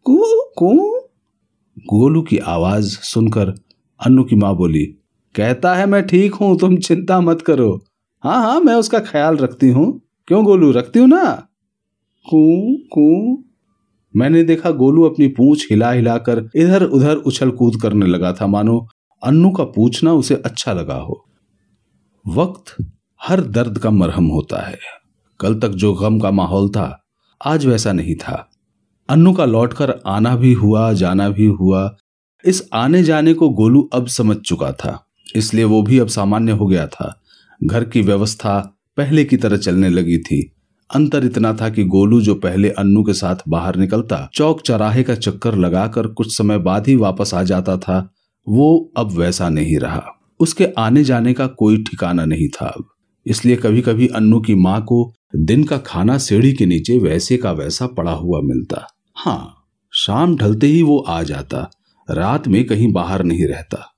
कू 0.06 0.16
कू? 0.58 0.74
गोलू 1.86 2.22
की 2.22 2.38
आवाज़ 2.38 2.88
सुनकर 3.04 3.48
अन्नू 4.00 4.24
की 4.24 4.36
माँ 4.36 4.54
बोली, 4.56 4.84
कहता 5.34 5.74
है 5.74 5.86
मैं 5.86 6.02
ठीक 6.06 6.34
हूँ, 6.34 6.58
तुम 6.58 6.76
चिंता 6.76 7.20
मत 7.20 7.42
करो। 7.42 7.80
हाँ 8.24 8.40
हाँ 8.42 8.60
मैं 8.60 8.74
उसका 8.74 8.98
ख्याल 9.00 9.36
रखती 9.36 9.68
हूँ। 9.68 10.00
क्यों 10.28 10.44
गोलू, 10.44 10.70
रखती 10.72 10.98
हूँ 10.98 11.08
ना? 11.08 11.24
कू 12.26 12.76
कू? 12.92 13.44
मैंने 14.14 14.42
देखा 14.42 14.70
गोलू 14.70 15.02
अपनी 15.02 15.28
पूंछ 15.28 15.66
हिला 15.70 15.90
हिलाकर 15.90 16.48
इधर 16.56 16.84
उधर 16.84 17.16
उछल 17.16 17.50
कूद 17.50 17.80
करने 17.82 18.06
लगा 18.06 18.32
था। 18.32 18.46
मानो 18.46 18.86
अन्नू 19.22 19.50
का 19.50 19.64
पूछना 19.64 20.12
उसे 20.12 20.34
अच्छा 20.34 20.72
लगा 20.72 20.94
हो। 20.94 21.24
वक्त 22.24 22.76
हर 23.20 23.40
दर्द 23.40 23.78
का 23.78 23.90
मरहम 23.90 24.26
होता 24.26 24.66
है। 24.66 24.78
कल 25.40 25.60
तक 25.60 25.68
जो 25.68 25.92
गम 25.94 26.18
का 26.18 26.30
माहौल 26.30 26.68
था, 26.68 27.04
आज 27.40 27.66
वैसा 27.66 27.92
नहीं 27.92 28.14
था। 28.14 28.48
अन्नू 29.08 29.32
का 29.32 29.44
लौटकर 29.44 29.94
आना 30.06 30.34
भी 30.36 30.52
हुआ, 30.52 30.92
जाना 30.92 31.28
भी 31.28 31.46
हुआ। 31.46 31.96
इस 32.44 32.62
आने 32.74 33.02
जाने 33.02 33.34
को 33.34 33.48
गोलू 33.50 33.88
अब 33.94 34.06
समझ 34.06 34.36
चुका 34.36 34.70
था, 34.72 34.98
इसलिए 35.36 35.64
वो 35.64 35.82
भी 35.82 35.98
अब 35.98 36.08
सामान्य 36.08 36.52
हो 36.52 36.66
गया 36.66 36.86
था। 36.86 37.14
घर 37.60 37.84
की 37.84 38.00
व्यवस्था 38.02 38.58
पहले 38.96 39.24
की 39.24 39.36
तरह 39.36 39.56
चलने 39.56 39.88
लगी 39.88 40.18
थी। 40.18 40.40
अंतर 40.90 41.24
इतना 41.24 41.52
था 41.52 41.68
कि 41.68 41.84
गोलू 41.84 42.20
जो 42.20 42.34
पहले 42.34 42.68
अन्नू 42.70 43.02
के 43.04 43.12
साथ 43.12 43.36
बाहर 43.48 43.76
निकलता, 43.76 44.28
चौक 44.34 44.60
चराहे 44.60 45.02
का 45.02 45.14
चक्कर 45.14 45.54
लगाकर 45.54 46.06
कुछ 46.06 46.36
समय 46.36 46.58
बाद 46.58 46.88
ही 46.88 46.96
वापस 46.96 47.34
आ 47.34 47.42
जाता 47.42 47.76
था। 47.76 47.98
वो 48.46 48.92
अब 48.96 49.12
वैसा 49.12 49.48
नहीं 49.48 49.78
रहा। 49.78 50.02
उसके 50.40 50.68
आने 50.78 51.04
जाने 51.04 51.32
का 51.32 51.46
कोई 51.46 51.82
ठिकाना 51.82 52.24
नहीं 52.24 52.48
था 52.48 52.66
अब। 52.66 52.84
इसलिए 53.26 53.56
कभी 53.56 53.80
कभी 53.80 54.06
अन्नू 54.06 54.40
की 54.40 54.54
माँ 54.54 54.80
को 54.82 55.12
दिन 55.36 55.64
का 55.64 55.78
खाना, 55.78 56.18
सीढ़ी 56.18 56.52
के 56.52 56.66
नीचे 56.66 56.98
वैसे 56.98 57.36
का 57.36 57.52
वैसा 57.52 57.86
पड़ा 57.86 58.12
हुआ 58.12 58.40
मिलता। 58.40 58.86
हाँ 59.16 59.64
शाम 59.92 60.36
ढलते 60.36 60.66
ही 60.66 60.82
वो 60.82 60.98
आ 60.98 61.22
जाता, 61.22 61.70
रात 62.10 62.48
में 62.48 62.64
कहीं 62.66 62.92
बाहर 62.92 63.22
नहीं 63.24 63.46
रहता। 63.46 63.94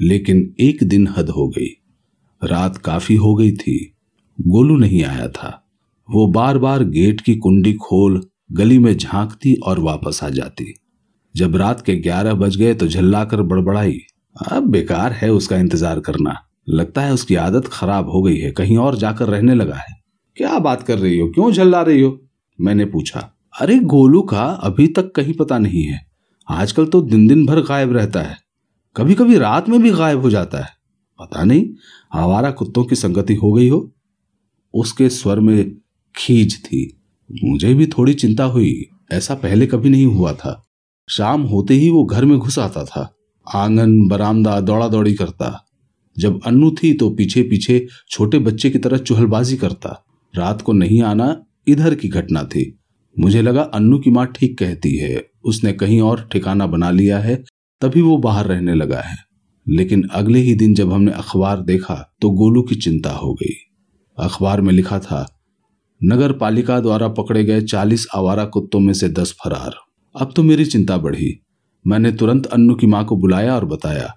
लेकिन 0.00 0.54
एक 0.60 0.84
दिन 0.84 1.08
हद 1.16 1.28
हो 1.28 1.48
गई। 1.48 1.68
रात 2.42 2.76
काफ़ी 2.76 3.14
हो 3.14 3.34
गई 3.34 3.52
थी। 3.52 3.94
गोलू 4.38 4.76
नहीं 4.76 5.04
आया 5.04 5.28
था। 5.28 5.68
वो 6.10 6.26
बार 6.26 6.58
बार 6.58 6.84
गेट 6.84 7.20
की 7.20 7.34
कुंडी 7.34 7.72
खोल, 7.72 8.20
गली 8.52 8.78
में 8.78 8.96
झांकती 8.96 9.54
और 9.54 9.80
वापस 9.80 10.20
आ 10.24 10.28
जाती। 10.28 10.74
जब 11.34 11.56
रात 11.56 11.80
के 11.80 11.94
ग्यारह 11.94 12.34
बज 12.34 12.56
गए 12.56 12.74
तो 12.74 12.88
झल्लाकर 12.88 13.42
बड़बड़ाई, 13.42 13.98
अब 14.52 14.62
बेकार 14.62 15.12
है 15.12 15.30
उसका 15.32 15.56
इंतज़ार 15.56 16.00
करना। 16.00 16.36
लगता 16.68 17.02
है 17.02 17.12
उसकी 17.12 17.34
आदत 17.34 17.66
खराब 17.66 18.10
हो 18.10 18.22
गई 18.22 18.36
है, 18.36 18.50
कहीं 18.50 18.76
और 18.76 18.96
जाकर 18.96 19.28
रहने 19.28 19.54
लगा 19.54 19.76
है। 19.76 19.94
क्या 20.36 20.58
बात 20.58 20.82
कर 20.82 20.98
रही 20.98 21.18
हो? 21.18 21.28
क्यों 21.28 21.52
झल्ला 21.52 21.82
रही 21.82 22.00
हो? 22.00 22.18
मैंने 22.60 22.84
पूछा। 22.84 23.32
अरे 23.60 23.78
गोलू 23.78 24.22
का 24.22 24.42
अभी 24.42 24.86
तक 24.86 25.12
कहीं 25.12 25.34
पता 25.34 25.58
नहीं 25.58 25.82
है। 25.82 26.06
आजकल 26.50 26.86
तो 26.86 27.02
दिन 27.02 27.26
दिन 27.26 27.46
भर 27.46 27.60
गायब 27.60 27.92
रहता 27.92 28.22
है। 28.22 28.36
कभी 28.96 29.14
कभी 29.14 29.38
रात 29.38 29.68
में 29.68 29.82
भी 29.82 29.90
गायब 29.90 30.20
हो 30.20 30.30
जाता 30.30 30.58
है। 30.58 30.68
पता 31.20 31.44
नहीं, 31.44 31.70
आवारा 32.14 32.50
कुत्तों 32.50 32.84
की 32.84 32.96
संगति 32.96 33.34
हो 33.34 33.52
गई 33.52 33.68
हो? 33.68 33.92
उसके 34.74 35.08
स्वर 35.08 35.40
में 35.40 35.76
खींच 36.16 36.54
थी। 36.54 37.00
मुझे 37.44 37.74
भी 37.74 37.86
थोड़ी 37.86 38.14
चिंता 38.14 38.44
हुई। 38.44 38.86
ऐसा 39.12 39.34
पहले 39.34 39.66
कभी 39.66 39.90
नहीं 39.90 40.06
हुआ 40.06 40.32
था। 40.32 40.66
शाम 41.08 41.42
होते 41.42 41.74
ही 41.74 41.90
वो 41.90 42.04
घर 42.04 42.24
में 42.24 42.38
घुस 42.38 42.58
आता 42.58 42.84
था। 42.84 43.14
आँगन, 43.54 44.08
बरामदा 44.08 44.60
दौड़ा 44.60 44.88
दौड़ी 44.88 45.14
करता। 45.14 45.66
जब 46.18 46.40
अन्नू 46.46 46.70
थी 46.70 46.94
तो 46.94 47.10
पीछे 47.10 47.42
पीछे 47.42 47.86
छोटे 48.10 48.38
बच्चे 48.38 48.70
की 48.70 48.78
तरह 48.78 48.98
चुहलबाजी 48.98 49.56
करता। 49.56 50.04
रात 50.34 50.62
को 50.62 50.72
नहीं 50.72 51.02
आना 51.02 51.42
इधर 51.68 51.94
की 51.94 52.08
घटना 52.08 52.42
थी। 52.42 52.75
मुझे 53.16 53.42
लगा, 53.42 53.62
अन्नू 53.62 53.98
की 53.98 54.10
माँ 54.10 54.26
ठीक 54.26 54.58
कहती 54.58 54.96
है। 54.96 55.22
उसने 55.44 55.72
कहीं 55.72 56.00
और 56.00 56.28
ठिकाना 56.32 56.66
बना 56.66 56.90
लिया 56.90 57.18
है, 57.18 57.36
तभी 57.82 58.00
वो 58.00 58.16
बाहर 58.18 58.46
रहने 58.46 58.74
लगा 58.74 59.00
है। 59.00 59.16
लेकिन 59.66 60.02
अगले 60.12 60.38
ही 60.38 60.54
दिन 60.54 60.74
जब 60.74 60.92
हमने 60.92 61.12
अखबार 61.12 61.60
देखा 61.60 61.94
तो 62.20 62.30
गोलू 62.30 62.62
की 62.62 62.74
चिंता 62.74 63.10
हो 63.10 63.32
गई। 63.34 63.54
अखबार 64.18 64.60
में 64.60 64.72
लिखा 64.72 64.98
था, 64.98 65.26
नगर 66.00 66.32
पालिका 66.32 66.78
द्वारा 66.80 67.08
पकड़े 67.08 67.44
गए 67.44 67.60
चालीस 67.60 68.06
आवारा 68.14 68.44
कुत्तों 68.44 68.80
में 68.80 68.92
से 68.92 69.08
दस 69.08 69.34
फरार। 69.44 69.74
अब 70.14 70.32
तो 70.36 70.42
मेरी 70.42 70.64
चिंता 70.64 70.96
बढ़ी। 70.96 71.32
मैंने 71.84 72.12
तुरंत 72.12 72.46
अन्नू 72.46 72.74
की 72.74 72.86
माँ 72.86 73.04
को 73.04 73.16
बुलाया 73.16 73.54
और 73.54 73.64
बताया। 73.64 74.12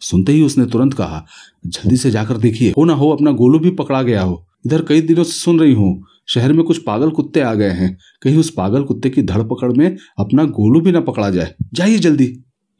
सुनते 0.00 0.32
ही 0.32 0.42
उसने 0.42 0.66
तुरंत 0.66 0.94
कहा, 0.94 1.24
जल्दी 1.66 1.96
से 1.96 2.10
जाकर 2.10 2.36
देखिए। 2.36 2.72
हो 2.78 2.84
ना 2.84 2.92
हो, 2.92 3.10
अपना 3.10 3.30
गोलू 3.30 3.58
भी 3.58 3.70
पकड़ा 3.70 4.02
गया 4.02 4.22
हो। 4.22 4.44
इधर 4.66 4.82
कई 4.82 5.00
दिनों 5.00 5.24
से 5.24 5.32
सुन 5.32 5.60
रही 5.60 5.72
हूँ। 5.72 6.02
शहर 6.28 6.52
में 6.52 6.64
कुछ 6.64 6.78
पागल 6.78 7.10
कुत्ते 7.10 7.40
आ 7.40 7.52
गए 7.54 7.70
हैं। 7.70 7.96
कहीं 8.22 8.36
उस 8.36 8.50
पागल 8.50 8.82
कुत्ते 8.82 9.10
की 9.10 9.22
धड़ 9.22 9.42
पकड़ 9.42 9.72
में 9.72 9.96
अपना 10.18 10.44
गोलू 10.44 10.80
भी 10.80 10.92
ना 10.92 11.00
पकड़ा 11.00 11.30
जाए। 11.30 11.54
जाइए 11.74 11.98
जल्दी। 11.98 12.26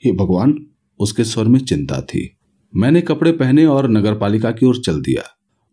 हे 0.03 0.13
भगवान, 0.13 0.55
उसके 1.01 1.25
स्वर 1.25 1.45
में 1.45 1.59
चिंता 1.61 2.01
थी। 2.01 2.31
मैंने 2.75 3.01
कपड़े 3.01 3.33
पहने 3.33 3.67
और 3.67 3.91
नगर 3.91 4.15
पालिका 4.15 4.51
की 4.51 4.67
ओर 4.67 4.77
चल 4.77 5.01
दिया। 5.01 5.23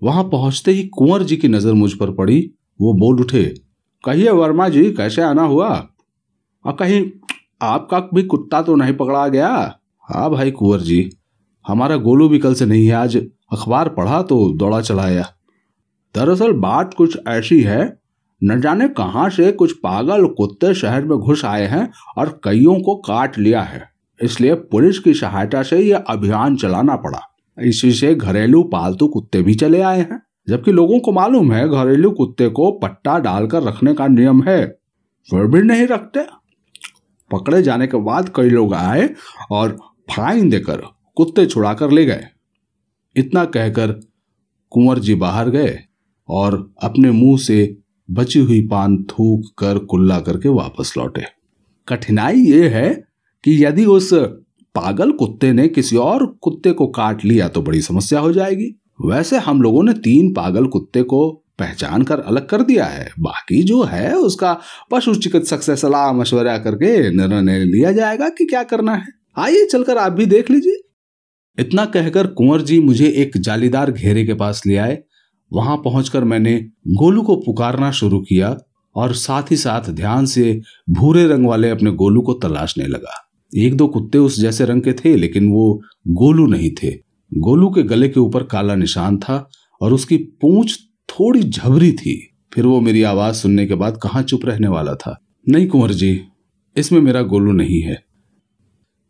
वहाँ 0.01 0.23
पहुँचते 0.23 0.71
ही 0.71 0.83
कुंवर 0.87 1.23
जी 1.23 1.37
की 1.37 1.47
नज़र 1.47 1.73
मुझ 1.73 1.93
पर 1.93 2.11
पड़ी। 2.11 2.39
वो 2.81 2.93
बोल 2.93 3.19
उठे, 3.21 3.43
कहिए 4.03 4.29
वर्मा 4.29 4.67
जी, 4.69 4.83
कैसे 4.91 5.21
आना 5.21 5.43
हुआ? 5.43 5.69
और 6.65 6.73
कहीं 6.73 7.03
आपका 7.61 7.99
भी 8.13 8.23
कुत्ता 8.23 8.61
तो 8.61 8.75
नहीं 8.75 8.93
पकड़ा 8.93 9.27
गया? 9.27 9.49
हाँ 10.09 10.29
भाई 10.31 10.51
कुंवर 10.51 10.79
जी, 10.79 11.09
हमारा 11.65 11.95
गोलू 11.97 12.27
भी 12.29 12.39
कल 12.39 12.53
से 12.53 12.65
नहीं 12.65 12.85
है। 12.87 12.93
आज 12.93 13.15
अखबार 13.17 13.89
पढ़ा 13.89 14.21
तो 14.21 14.37
दौड़ा 14.57 14.81
चलाया 14.81 15.27
दरअसल 16.15 16.51
बात 16.51 16.93
कुछ 16.93 17.17
ऐसी 17.27 17.62
है, 17.62 17.98
न 18.43 18.60
जाने 18.62 18.88
कहाँ 18.88 19.29
से 19.29 19.51
कुछ 19.51 19.72
पागल 19.72 20.25
कुत्ते 20.27 20.74
शहर 20.74 21.05
में 21.05 21.17
घुस 21.17 21.46
आए 21.46 21.65
हैं 21.67 21.89
और 22.17 22.39
कईयों 22.43 22.79
को 22.82 22.96
काट 22.96 23.38
लिया 23.38 23.62
है। 23.62 23.84
इसलिए 24.22 24.53
पुलिस 24.53 25.00
की 25.00 25.13
सहायता 25.13 25.63
से 25.63 25.79
यह 25.79 25.98
अभियान 25.98 26.55
चलाना 26.55 26.96
पड़ा। 26.96 27.22
इसी 27.58 27.91
से 27.91 28.15
घरेलू 28.15 28.63
पालतू 28.63 29.08
कुत्ते 29.08 29.41
भी 29.41 29.53
चले 29.53 29.82
आए 29.82 30.00
हैं, 30.00 30.22
जबकि 30.50 30.72
लोगों 30.72 31.00
को 31.00 31.12
मालूम 31.12 31.51
है 31.51 31.67
घरेलू 31.70 32.12
कुत्ते 32.12 32.50
को 32.50 32.72
पट्टा 32.72 33.17
डालकर 33.20 33.63
रखने 33.63 33.93
का 33.93 34.08
नियम 34.08 34.43
है। 34.43 34.65
फिर 35.29 35.46
भी 35.46 35.62
नहीं 35.62 35.88
रखते। 35.88 36.25
पकड़े 37.32 37.62
जाने 37.62 37.88
के 37.88 37.98
बाद 37.98 38.32
कई 38.36 38.50
लोग 38.50 38.74
आए 38.74 39.10
और 39.51 39.77
फाइन 40.12 40.50
देकर 40.50 40.82
कुत्ते 41.15 41.46
छुड़ाकर 41.46 41.91
ले 41.91 42.05
गए। 42.05 42.24
इतना 43.15 43.46
कहकर 43.46 43.91
कुंवर 44.72 45.00
जी 45.00 45.15
बाहर 45.15 45.50
गए। 45.50 45.79
और 46.29 46.73
अपने 46.83 47.11
मुँह 47.11 47.37
से 47.37 47.75
बची 48.09 48.39
हुई 48.39 48.61
पान 48.67 48.97
थूक 49.03 49.45
कर 49.57 49.77
कुल्ला 49.85 50.19
करके 50.19 50.49
वापस 50.49 50.93
लौटे। 50.97 51.23
कठिनाई 51.87 52.39
ये 52.39 52.67
है 52.69 52.89
कि 53.43 53.63
यदि 53.65 53.85
उस 53.85 54.09
पागल 54.75 55.11
कुत्ते 55.11 55.51
ने 55.53 55.67
किसी 55.67 55.97
और 55.97 56.25
कुत्ते 56.41 56.71
को 56.71 56.87
काट 56.87 57.25
लिया 57.25 57.47
तो 57.47 57.61
बड़ी 57.61 57.81
समस्या 57.81 58.19
हो 58.19 58.31
जाएगी। 58.33 58.73
वैसे 59.05 59.37
हम 59.37 59.61
लोगों 59.61 59.83
ने 59.83 59.93
तीन 59.93 60.33
पागल 60.33 60.65
कुत्ते 60.67 61.03
को 61.03 61.29
पहचान 61.59 62.03
कर 62.03 62.19
अलग 62.19 62.47
कर 62.47 62.61
दिया 62.61 62.85
है। 62.85 63.09
बाकी 63.19 63.61
जो 63.63 63.83
है 63.83 64.13
उसका 64.15 64.57
पशु 64.91 65.13
चिकित्सक 65.15 65.61
से 65.61 65.75
सलाह 65.75 66.11
मशवरा 66.13 66.57
करके 66.57 66.95
निर्णय 67.11 67.63
लिया 67.65 67.91
जाएगा 67.91 68.29
कि 68.29 68.45
क्या 68.45 68.63
करना 68.63 68.95
है। 68.95 69.07
आइए 69.37 69.65
चलकर 69.65 69.97
आप 69.97 70.11
भी 70.11 70.25
देख 70.25 70.51
लीजिए। 70.51 70.81
इतना 71.57 71.85
कहकर 71.85 72.27
कुंवर 72.27 72.61
जी 72.61 72.79
मुझे 72.79 73.07
एक 73.07 73.37
जालीदार 73.37 73.91
घेरे 73.91 74.25
के 74.25 74.33
पास 74.33 74.61
ले 74.67 74.77
आए। 74.77 75.01
वहाँ 75.53 75.77
पहुंचकर 75.77 76.24
मैंने 76.24 76.69
गोलू 76.88 77.22
को 77.22 77.36
पुकारना 77.36 77.91
शुरू 77.91 78.19
किया 78.19 78.57
और 78.95 79.13
साथ 79.13 79.43
ही 79.51 79.55
साथ 79.55 79.89
ध्यान 79.89 80.25
से 80.25 80.62
भूरे 80.89 81.27
रंग 81.27 81.48
वाले 81.48 81.69
अपने 81.69 81.91
गोलू 81.91 82.22
को 82.22 82.33
तलाशने 82.33 82.88
लगा। 82.88 83.29
एक 83.57 83.77
दो 83.77 83.88
कुत्ते 83.88 84.17
उस 84.17 84.39
जैसे 84.39 84.65
रंग 84.65 84.81
के 84.81 84.93
थे, 84.93 85.15
लेकिन 85.15 85.51
वो 85.51 85.81
गोलू 86.07 86.48
नहीं 86.48 86.72
थे। 86.72 86.91
गोलू 87.33 87.69
के 87.69 87.83
गले 87.83 88.10
के 88.10 88.19
ऊपर 88.19 88.43
काला 88.43 88.75
निशान 88.75 89.17
था 89.17 89.50
और 89.81 89.93
उसकी 89.93 90.17
पूंछ 90.17 90.79
थोड़ी 91.10 91.43
झबरी 91.43 91.91
थी। 91.91 92.36
फिर 92.53 92.65
वो 92.65 92.81
मेरी 92.81 93.03
आवाज़ 93.03 93.36
सुनने 93.36 93.65
के 93.65 93.75
बाद 93.75 94.00
कहाँ 94.03 94.24
चुप 94.24 94.45
रहने 94.45 94.67
वाला 94.67 94.95
था? 94.95 95.19
नहीं 95.50 95.67
कुंवर 95.67 95.91
जी, 95.91 96.22
इसमें 96.77 97.01
मेरा 97.01 97.22
गोलू 97.22 97.51
नहीं 97.51 97.81
है। 97.81 98.03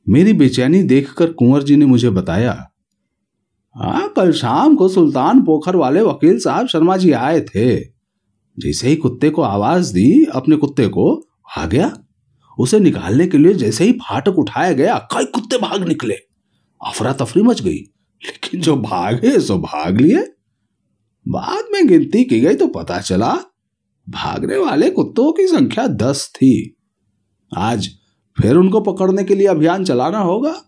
मेरी 0.10 0.34
बेचैनी 0.34 0.84
देखकर 0.84 1.32
कुंवर 1.32 1.64
जी 1.64 1.76
ने 1.76 1.86
मुझे 1.86 2.10
बताया 2.10 2.70
हाँ 3.76 4.14
कल 4.16 4.32
शाम 4.32 4.76
को 4.76 4.88
सुल्तान 4.88 5.42
पोखर 5.42 5.76
वाले 5.76 6.02
वकील 6.02 6.40
साहब 6.40 6.68
शर्मा 6.68 6.98
जी 6.98 7.12
आए 7.12 7.42
थे। 7.42 7.80
जैसे 8.60 8.90
ही 8.90 8.96
कुत्ते 8.96 9.30
को 9.30 9.42
आवाज़ 9.42 9.94
दी, 9.94 10.26
अपने 10.26 10.56
कुत्ते 10.56 10.88
को, 10.88 11.28
आ 11.58 11.66
गया? 11.66 11.98
उसे 12.60 12.80
निकालने 12.80 13.28
के 13.28 13.38
लिए 13.38 13.54
जैसे 13.54 13.84
ही 13.84 13.92
फाटक 13.92 14.40
उठाया 14.40 14.72
गया 14.72 14.98
कई 14.98 15.26
कुत्ते 15.26 15.58
भाग 15.58 15.88
निकले। 15.88 16.14
अफरा 16.86 17.14
तफरी 17.14 17.44
मच 17.44 17.62
गई। 17.62 17.78
लेकिन 18.26 18.62
जो 18.62 18.76
भागे, 18.76 19.40
सो 19.40 19.58
भाग 19.58 20.02
लिए। 20.02 20.34
बाद 21.28 21.64
में 21.74 21.88
गिनती 21.88 22.24
की 22.24 22.40
गई 22.40 22.56
तो 22.56 22.68
पता 22.68 23.00
चला, 23.00 23.38
भागने 24.10 24.58
वाले 24.58 24.90
कुत्तों 24.90 25.32
की 25.32 25.48
संख्या 25.48 25.88
दस 25.88 26.32
थी। 26.36 26.78
आज 27.58 27.90
फिर 28.42 28.56
उनको 28.56 28.82
पकड़ने 28.82 29.24
के 29.24 29.36
लिए 29.36 29.48
अभियान 29.48 29.86
चलाना 29.86 30.20
होगा। 30.20 30.62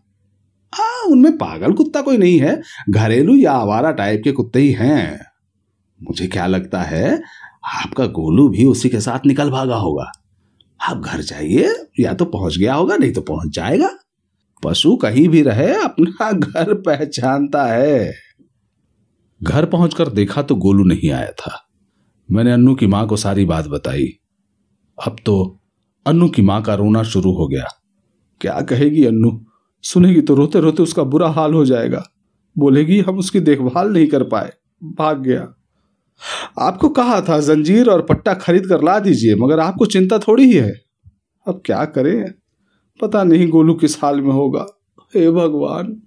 हाँ 0.75 1.03
उनमें 1.03 1.37
पागल 1.37 1.73
कुत्ता 1.73 2.01
कोई 2.01 2.17
नहीं 2.17 2.39
है। 2.39 2.61
घरेलू 2.89 3.35
या 3.35 3.51
आवारा 3.51 3.91
टाइप 3.91 4.21
के 4.23 4.31
कुत्ते 4.31 4.59
ही 4.59 4.71
हैं। 4.71 5.19
मुझे 6.03 6.27
क्या 6.27 6.47
लगता 6.47 6.81
है, 6.81 7.21
आपका 7.63 8.05
गोलू 8.05 8.49
भी 8.49 8.65
उसी 8.65 8.89
के 8.89 8.99
साथ 8.99 9.25
निकल 9.25 9.49
भागा 9.49 9.75
होगा। 9.75 10.11
आप 10.89 10.97
घर 10.97 11.21
जाइए, 11.21 11.75
या 11.99 12.13
तो 12.13 12.25
पहुँच 12.25 12.57
गया 12.57 12.75
होगा, 12.75 12.97
नहीं 12.97 13.13
तो 13.13 13.21
पहुँच 13.21 13.55
जाएगा। 13.55 13.89
पशु 14.63 14.95
कहीं 14.95 15.29
भी 15.29 15.41
रहे, 15.41 15.73
अपना 15.73 16.31
घर 16.31 16.73
पहचानता 16.73 17.65
है। 17.65 18.13
घर 19.43 19.65
पहुंचकर 19.65 20.09
देखा 20.09 20.41
तो 20.41 20.55
गोलू 20.55 20.83
नहीं 20.83 21.11
आया 21.11 21.31
था। 21.31 21.69
मैंने 22.31 22.51
अन्नू 22.51 22.75
की 22.75 22.87
माँ 22.87 23.07
को 23.07 23.17
सारी 23.17 23.45
बात 23.45 23.67
बताई। 23.67 24.07
अब 25.07 25.15
तो 25.25 25.59
अन्नू 26.07 26.29
की 26.29 26.41
माँ 26.41 26.61
का 26.61 26.75
रोना 26.75 27.03
शुरू 27.03 27.31
हो 27.31 27.47
गया। 27.47 27.67
क्या 28.41 28.61
कहेगी 28.61 29.05
अन्नू? 29.05 29.45
सुनेगी 29.85 30.21
तो 30.21 30.35
रोते 30.35 30.59
रोते 30.59 30.83
उसका 30.83 31.03
बुरा 31.03 31.29
हाल 31.29 31.53
हो 31.53 31.65
जाएगा। 31.65 32.09
बोलेगी, 32.57 32.99
हम 32.99 33.17
उसकी 33.17 33.39
देखभाल 33.39 33.93
नहीं 33.93 34.07
कर 34.07 34.23
पाए। 34.23 34.53
भाग 34.83 35.21
गया। 35.21 35.53
आपको 36.59 36.89
कहा 36.89 37.21
था, 37.21 37.39
जंजीर 37.39 37.89
और 37.89 38.01
पट्टा 38.01 38.33
खरीद 38.33 38.67
कर 38.67 38.83
ला 38.83 38.99
दीजिए, 38.99 39.35
मगर 39.35 39.59
आपको 39.59 39.85
चिंता 39.85 40.17
थोड़ी 40.17 40.43
ही 40.43 40.53
है। 40.53 40.81
अब 41.47 41.61
क्या 41.65 41.85
करें? 41.85 42.33
पता 43.01 43.23
नहीं 43.23 43.47
गोलू 43.47 43.73
किस 43.73 44.03
हाल 44.03 44.21
में 44.21 44.33
होगा। 44.33 44.65
हे 45.15 45.31
भगवान। 45.31 46.01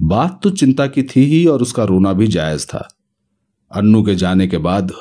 बात 0.00 0.40
तो 0.42 0.50
चिंता 0.50 0.86
की 0.86 1.02
थी 1.02 1.24
ही, 1.24 1.46
और 1.46 1.62
उसका 1.62 1.84
रोना 1.84 2.12
भी 2.12 2.26
जायज़ 2.26 2.66
था। 2.66 2.88
अन्नू 3.74 4.02
के 4.02 4.14
जाने 4.14 4.46
के 4.46 4.58
बाद, 4.58 4.92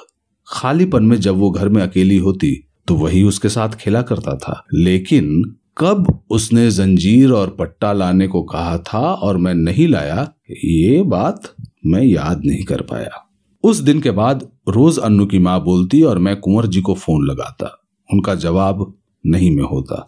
खालीपन 0.47 1.03
में 1.03 1.17
जब 1.17 1.35
वो 1.35 1.51
घर 1.51 1.69
में 1.69 1.81
अकेली 1.81 2.17
होती 2.17 2.67
तो 2.87 2.95
वही 2.95 3.23
उसके 3.23 3.49
साथ 3.49 3.69
खेला 3.69 4.01
करता 4.01 4.37
था। 4.37 4.65
लेकिन 4.73 5.55
कब 5.77 6.23
उसने 6.29 6.69
जंजीर 6.71 7.31
और 7.31 7.49
पट्टा 7.49 7.91
लाने 7.93 8.27
को 8.27 8.41
कहा 8.43 8.77
था 8.77 8.99
और 8.99 9.37
मैं 9.37 9.53
नहीं 9.53 9.87
लाया, 9.87 10.27
ये 10.51 11.01
बात 11.03 11.53
मैं 11.85 12.03
याद 12.03 12.41
नहीं 12.45 12.63
कर 12.63 12.81
पाया। 12.81 13.27
उस 13.63 13.79
दिन 13.79 14.01
के 14.01 14.11
बाद 14.11 14.47
रोज 14.69 14.97
अन्नू 14.99 15.25
की 15.25 15.39
माँ 15.39 15.59
बोलती 15.63 16.01
और 16.01 16.19
मैं 16.19 16.35
कुंवर 16.35 16.67
जी 16.67 16.81
को 16.81 16.93
फ़ोन 16.93 17.25
लगाता। 17.27 17.71
उनका 18.09 18.35
जवाब 18.35 18.93
नहीं 19.23 19.55
में 19.55 19.63
होता। 19.63 20.05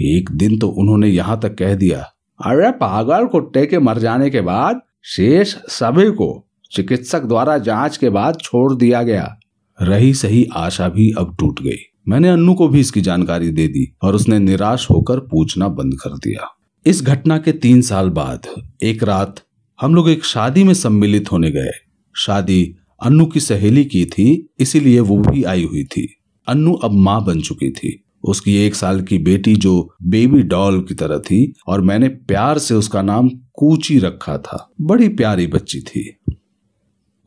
एक 0.00 0.30
दिन 0.30 0.58
तो 0.58 0.68
उन्होंने 0.68 1.08
यहाँ 1.08 1.38
तक 1.40 1.54
कह 1.54 1.74
दिया, 1.74 2.00
अरे 2.40 2.70
पागल 2.70 3.26
कुत्ते 3.26 3.66
के 3.66 3.78
मर 3.78 3.98
जाने 3.98 4.30
के 4.30 4.40
बाद 4.40 4.80
शेष 5.06 5.54
सभी 5.68 6.10
को 6.10 6.48
चिकित्सक 6.72 7.22
द्वारा 7.22 7.56
जाँच 7.58 7.96
के 7.96 8.10
बाद 8.10 8.38
छोड़ 8.40 8.74
दिया 8.74 9.02
गया। 9.02 9.36
रही 9.78 10.12
सही 10.14 10.46
आशा 10.56 10.88
भी 10.88 11.10
अब 11.18 11.36
टूट 11.40 11.60
गई। 11.62 11.78
मैंने 12.08 12.28
अन्नू 12.28 12.54
को 12.54 12.68
भी 12.68 12.80
इसकी 12.80 13.00
जानकारी 13.00 13.50
दे 13.50 13.68
दी 13.68 13.94
और 14.02 14.14
उसने 14.14 14.38
निराश 14.38 14.90
होकर 14.90 15.20
पूछना 15.20 15.68
बंद 15.68 15.94
कर 15.94 16.10
दिया। 16.10 16.56
इस 16.86 17.02
घटना 17.02 17.38
के 17.38 17.52
तीन 17.52 17.82
साल 17.82 18.10
बाद, 18.10 18.46
एक 18.82 19.02
रात, 19.02 19.40
हम 19.80 19.94
लोग 19.94 20.10
एक 20.10 20.24
शादी 20.24 20.64
में 20.64 20.74
सम्मिलित 20.74 21.32
होने 21.32 21.50
गए। 21.50 21.70
शादी 22.16 22.76
अन्नू 23.02 23.26
की 23.26 23.40
सहेली 23.40 23.84
की 23.84 24.04
थी, 24.04 24.48
इसीलिए 24.58 25.00
वो 25.00 25.18
भी 25.18 25.42
आई 25.42 25.64
हुई 25.64 25.84
थी। 25.84 26.16
अन्नू 26.48 26.72
अब 26.72 26.90
माँ 26.92 27.24
बन 27.24 27.40
चुकी 27.40 27.70
थी। 27.70 28.04
उसकी 28.24 28.56
एक 28.56 28.74
साल 28.74 29.00
की 29.00 29.18
बेटी 29.18 29.56
जो 29.56 29.94
बेबी 30.02 30.42
डॉल 30.42 30.80
की 30.80 30.94
तरह 30.94 31.18
थी 31.18 31.54
और 31.66 31.80
मैंने 31.80 32.08
प्यार 32.08 32.58
से 32.58 32.74
उसका 32.74 33.02
नाम 33.02 33.28
कूची 33.28 33.98
रखा 33.98 34.38
था। 34.38 34.70
बड़ी 34.80 35.08
प्यारी 35.08 35.46
बच्ची 35.46 35.80
थी। 35.80 36.16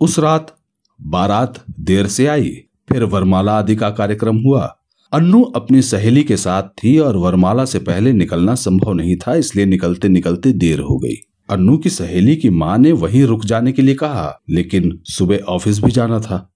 उस 0.02 0.20
रात, 0.20 0.56
बारात 1.02 1.64
देर 1.80 2.08
से 2.08 2.28
आई। 2.28 2.62
फिर 2.89 3.04
वरमाला 3.04 3.58
आदि 3.58 3.76
का 3.76 3.89
कार्यक्रम 3.89 4.38
हुआ। 4.38 4.76
अन्नू 5.13 5.41
अपनी 5.56 5.82
सहेली 5.82 6.24
के 6.24 6.38
साथ 6.38 6.63
थी 6.63 6.98
और 6.98 7.17
वरमाला 7.17 7.65
से 7.65 7.80
पहले 7.80 8.13
निकलना 8.13 8.56
संभव 8.56 8.93
नहीं 8.93 9.15
था, 9.15 9.36
इसलिए 9.36 9.65
निकलते 9.65 10.10
निकलते 10.10 10.52
देर 10.52 10.80
हो 10.80 10.98
गई। 10.98 11.15
अन्नू 11.50 11.78
की 11.78 11.89
सहेली 11.89 12.36
की 12.36 12.50
माँ 12.50 12.78
ने 12.78 12.91
वहीं 12.91 13.24
रुक 13.24 13.45
जाने 13.45 13.71
के 13.71 13.82
लिए 13.82 13.95
कहा, 13.95 14.41
लेकिन 14.50 15.00
सुबह 15.04 15.38
ऑफ़िस 15.38 15.80
भी 15.80 15.91
जाना 15.91 16.19
था। 16.19 16.50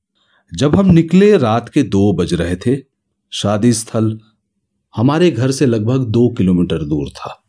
जब 0.52 0.76
हम 0.76 0.92
निकले, 0.92 1.38
रात 1.38 1.70
के 1.70 1.84
दो 1.84 2.14
बज 2.14 2.34
रहे 2.34 2.56
थे। 2.56 2.78
शादी 3.32 3.74
स्थल 3.74 4.20
हमारे 4.96 5.32
घर 5.32 5.52
से 5.52 5.66
लगभग 5.66 6.06
दो 6.06 6.28
किलोमीटर 6.30 6.84
दूर 6.84 7.10
था। 7.10 7.44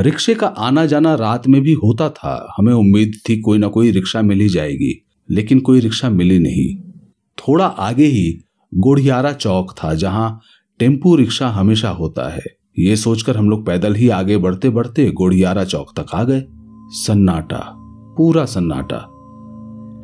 रिक्शे 0.00 0.34
का 0.34 0.46
आना 0.46 0.86
जाना 0.86 1.14
रात 1.14 1.48
में 1.48 1.60
भी 1.62 1.72
होता 1.72 2.08
था। 2.08 2.54
हमें 2.58 2.72
उम्मीद 2.72 3.12
थी 3.28 3.40
कोई 3.40 3.58
ना 3.58 3.68
कोई 3.68 3.90
रिक्शा 3.90 4.22
मिल 4.22 4.40
ही 4.40 4.48
जाएगी, 4.48 5.06
लेकिन 5.30 5.60
कोई 5.60 5.80
रिक्शा 5.80 6.10
मिली 6.10 6.38
नहीं। 6.38 6.93
थोड़ा 7.38 7.66
आगे 7.66 8.04
ही 8.06 8.44
गोढ़ियारा 8.72 9.32
चौक 9.32 9.72
था, 9.74 9.94
जहाँ 9.94 10.40
टेंपू 10.80 11.14
रिक्शा 11.16 11.48
हमेशा 11.48 11.88
होता 11.90 12.28
है। 12.28 12.42
ये 12.78 12.96
सोचकर 12.96 13.36
हम 13.36 13.50
लोग 13.50 13.66
पैदल 13.66 13.94
ही 13.94 14.08
आगे 14.10 14.36
बढ़ते 14.36 14.70
बढ़ते 14.70 15.10
गोढ़ियारा 15.10 15.64
चौक 15.64 15.92
तक 15.98 16.14
आ 16.14 16.22
गए। 16.24 16.42
सन्नाटा, 16.96 17.60
पूरा 18.16 18.44
सन्नाटा। 18.44 18.96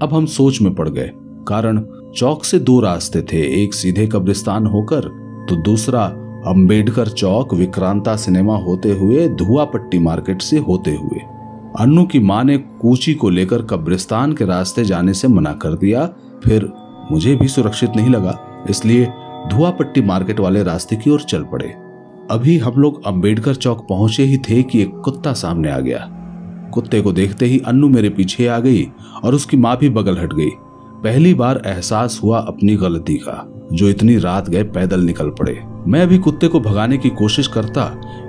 अब 0.03 0.11
हम 0.13 0.27
सोच 0.27 0.61
में 0.61 0.75
पड़ 0.75 0.89
गए, 0.89 1.11
कारण 1.49 1.81
चौक 2.17 2.45
से 2.45 2.59
दो 2.59 2.81
रास्ते 2.81 3.23
थे, 3.23 3.43
एक 3.63 3.75
सीधे 3.75 4.07
कब्रिस्तान 4.07 4.67
होकर 4.67 5.09
तो 5.49 5.57
दूसरा 5.63 6.05
अंबेडकर 6.47 7.09
चौक 7.09 7.55
विक्रांता 7.55 8.15
सिनेमा 8.17 8.57
होते 8.59 8.93
हुए 8.93 9.29
धुआ 9.31 9.65
पट्टी 9.65 9.99
मार्केट 9.99 10.43
से 10.43 10.59
होते 10.59 10.95
हुए। 10.95 11.21
अन्नू 11.81 12.05
की 12.05 12.19
माँ 12.19 12.43
ने 12.45 12.57
कूची 12.59 13.15
को 13.15 13.31
लेकर 13.31 13.63
कब्रिस्तान 13.63 14.33
के 14.33 14.45
रास्ते 14.45 14.85
जाने 14.85 15.15
से 15.15 15.29
मना 15.29 15.53
कर 15.55 15.75
दिया, 15.75 16.07
फिर 16.45 16.73
मुझे 17.11 17.35
भी 17.37 17.49
सुरक्षित 17.49 17.97
नहीं 17.97 18.11
लगा, 18.11 18.39
इसलिए 18.71 19.07
धुआ 19.51 19.71
पट्टी 19.71 20.03
मार्केट 20.03 20.41
वाले 20.41 20.63
रास्ते 20.63 20.97
की 20.97 21.11
ओर 21.11 21.21
चल 21.23 21.43
पड़े। 21.43 21.69
अभी 22.31 22.57
हम 22.59 22.81
लोग 22.81 23.07
अंबेडकर 23.07 23.55
चौक 23.55 23.87
पहुँचे 23.89 24.23
ही 24.23 24.39
थे 24.41 24.63
कि 24.63 24.83
एक 24.83 25.01
कुत्ता 25.05 25.33
सामने 25.35 25.71
आ 25.71 25.79
गया। 25.79 26.07
कुत्ते 26.75 27.01
को 27.01 27.13
देखते 27.13 27.47
ही 27.47 27.59
अन्नू 27.67 27.89
मेरे 27.89 28.09
पीछे 28.09 28.47
आ 28.47 28.59
गई 28.59 28.85
और 29.25 29.35
उसकी 29.35 29.57
माँ 29.57 29.77
भी 29.77 29.89
बगल 29.91 30.19
हट 30.19 30.33
गई। 30.33 30.51
पहली 31.03 31.33
बार 31.35 31.63
एहसास 31.67 32.19
हुआ 32.23 32.39
अपनी 32.39 32.77
गलती 32.77 33.15
का, 33.17 33.69
जो 33.73 33.89
इतनी 33.89 34.17
रात 34.19 34.49
गए 34.51 34.63
पैदल 34.65 35.01
निकल 35.01 35.31
पड़े। 35.31 35.59
मैं 35.87 36.03
अभी 36.03 36.19
कुत्ते 36.19 36.49
को 36.49 36.61
भगाने 36.61 36.99
की 36.99 37.11
कोशिश 37.11 37.47
करता 37.47 37.85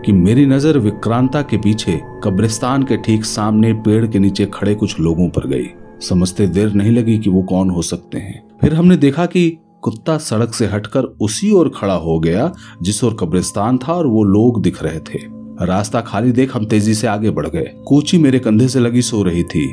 कि 0.06 0.12
मेरी 0.12 0.46
नज़र 0.46 0.78
विक्रांता 0.78 1.42
के 1.42 1.58
पीछे, 1.58 2.00
कब्रिस्तान 2.24 2.84
के 2.84 2.98
ठीक 2.98 3.26
सामने 3.26 3.74
पेड़ 3.76 4.06
के 4.08 4.20
नीचे 4.20 4.46
खड़े 4.54 4.76
कुछ 4.76 5.00
लोगों 5.00 5.28
पर 5.30 5.48
गई। 5.48 5.68
समझते 6.02 6.48
देर 6.48 6.74
नहीं 6.74 6.92
लगी 6.92 7.18
कि 7.18 7.30
वो 7.30 7.42
कौन 7.44 7.70
हो 7.70 7.82
सकते 7.82 8.18
हैं। 8.18 8.42
फिर 8.62 8.74
हमने 8.74 8.98
देखा 8.98 9.26
कि 9.26 9.58
कुत्ता 9.82 10.18
सड़क 10.18 10.54
से 10.54 10.66
हटकर 10.66 11.04
उसी 11.04 11.52
ओर 11.52 11.72
खड़ा 11.76 11.94
हो 11.94 12.20
गया, 12.20 12.52
जिस 12.82 13.04
ओर 13.04 13.18
कब्रिस्तान 13.20 13.78
था 13.78 13.94
और 13.94 14.08
वो 14.08 14.24
लोग 14.24 14.62
दिख 14.62 14.84
रहे 14.84 15.00
थे। 15.00 15.20
रास्ता 15.66 16.02
खाली 16.02 16.32
देख 16.32 16.56
हम 16.56 16.66
तेज़ी 16.66 16.94
से 16.94 17.08
आगे 17.08 17.30
बढ़ 17.30 17.48
गए। 17.48 17.66
कोची 17.88 18.18
मेरे 18.18 18.40
कंधे 18.40 18.68
से 18.68 18.80
लगी 18.80 19.02
सो 19.02 19.24
रही 19.24 19.44
थी। 19.44 19.68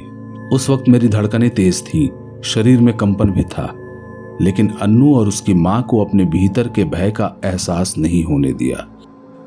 उस 0.53 0.70
वक्त 0.70 0.88
मेरी 0.88 1.09
धड़कनें 1.09 1.51
तेज 1.51 1.83
थी, 1.83 2.11
शरीर 2.44 2.81
में 2.81 2.96
कंपन 2.96 3.31
भी 3.31 3.42
था, 3.42 3.74
लेकिन 4.40 4.68
अन्नू 4.83 5.14
और 5.16 5.29
उसकी 5.29 5.55
माँ 5.55 5.83
को 5.83 6.05
अपने 6.05 6.24
भीतर 6.24 6.68
के 6.68 6.85
भय 6.85 7.11
का 7.11 7.35
एहसास 7.44 7.94
नहीं 7.98 8.24
होने 8.24 8.53
दिया। 8.53 8.87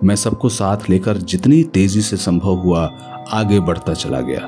मैं 0.03 0.15
सबको 0.15 0.49
साथ 0.49 0.89
लेकर 0.89 1.17
जितनी 1.17 1.63
तेज़ी 1.63 2.01
से 2.01 2.17
संभव 2.17 2.55
हुआ 2.55 2.85
आगे 3.31 3.59
बढ़ता 3.59 3.93
चला 3.93 4.21
गया। 4.21 4.39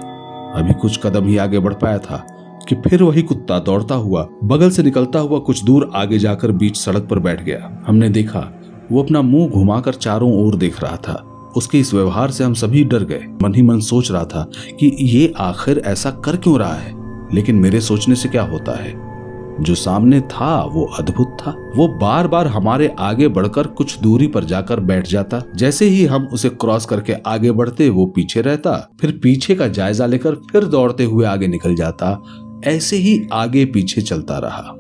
अभी 0.55 0.73
कुछ 0.73 0.99
कदम 1.03 1.25
ही 1.25 1.37
आगे 1.37 1.59
बढ़ 1.59 1.73
पाया 1.73 1.97
था। 1.97 2.25
कि 2.69 2.75
फिर 2.75 3.03
वही 3.03 3.21
कुत्ता 3.21 3.59
दौड़ता 3.59 3.95
हुआ, 3.95 4.27
बगल 4.43 4.69
से 4.69 4.83
निकलता 4.83 5.19
हुआ 5.19 5.39
कुछ 5.39 5.63
दूर 5.63 5.91
आगे 5.95 6.19
जाकर 6.19 6.51
बीच 6.51 6.77
सड़क 6.77 7.07
पर 7.09 7.19
बैठ 7.19 7.43
गया। 7.43 7.83
हमने 7.87 8.09
देखा, 8.09 8.61
वो 8.91 9.03
अपना 9.03 9.21
मुँह 9.21 9.49
घुमाकर 9.49 9.93
चारों 9.93 10.47
ओर 10.47 10.55
देख 10.55 10.83
रहा 10.83 10.97
था। 10.97 11.29
उसके 11.57 11.79
इस 11.79 11.93
व्यवहार 11.93 12.31
से 12.31 12.43
हम 12.43 12.53
सभी 12.53 12.83
डर 12.83 13.03
गए। 13.03 13.21
मन 13.43 13.55
ही 13.55 13.61
मन 13.61 13.79
सोच 13.79 14.11
रहा 14.11 14.25
था 14.25 14.49
कि 14.79 14.97
ये 14.99 15.33
आखिर 15.37 15.81
ऐसा 15.85 16.11
कर 16.11 16.35
क्यों 16.35 16.59
रहा 16.59 16.73
है? 16.73 16.93
लेकिन 17.35 17.55
मेरे 17.55 17.81
सोचने 17.81 18.15
से 18.15 18.29
क्या 18.29 18.43
होता 18.43 18.83
है? 18.83 19.13
जो 19.59 19.75
सामने 19.75 20.21
था, 20.21 20.63
वो 20.63 20.85
अद्भुत 20.85 21.27
था। 21.27 21.55
वो 21.75 21.87
बार 21.87 22.27
बार 22.27 22.47
हमारे 22.47 22.95
आगे 22.99 23.27
बढ़कर 23.27 23.67
कुछ 23.67 23.99
दूरी 23.99 24.27
पर 24.27 24.43
जाकर 24.43 24.79
बैठ 24.79 25.07
जाता। 25.07 25.41
जैसे 25.55 25.85
ही 25.85 26.05
हम 26.05 26.27
उसे 26.33 26.49
क्रॉस 26.49 26.85
करके 26.85 27.13
आगे 27.13 27.51
बढ़ते, 27.51 27.89
वो 27.89 28.05
पीछे 28.05 28.41
रहता। 28.41 28.89
फिर 29.01 29.19
पीछे 29.23 29.55
का 29.55 29.67
जायजा 29.67 30.05
लेकर 30.05 30.35
फिर 30.35 30.65
दौड़ते 30.65 31.03
हुए 31.03 31.25
आगे 31.25 31.47
निकल 31.47 31.75
जाता। 31.75 32.23
ऐसे 32.63 32.95
ही 32.95 33.27
आगे 33.33 33.65
पीछे 33.65 34.01
चलता 34.01 34.37
रहा। 34.37 34.75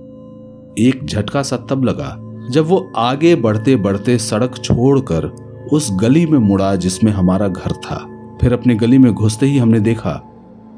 एक 0.79 0.99
झटका 1.05 1.43
सा 1.43 1.57
तब 1.57 1.83
लगा 1.83 2.17
जब 2.49 2.65
वो 2.65 2.91
आगे 2.95 3.35
बढ़ते 3.35 3.75
बढ़ते 3.75 4.17
सड़क 4.17 4.57
छोड़कर 4.57 5.25
उस 5.73 5.89
गली 5.91 6.25
में 6.25 6.39
मुड़ा 6.39 6.75
जिसमें 6.75 7.11
हमारा 7.11 7.47
घर 7.47 7.71
था। 7.71 8.09
फिर 8.41 8.53
अपनी 8.53 8.75
गली 8.75 8.97
में 8.97 9.13
घुसते 9.13 9.45
ही 9.45 9.57
हमने 9.57 9.79
देखा, 9.79 10.23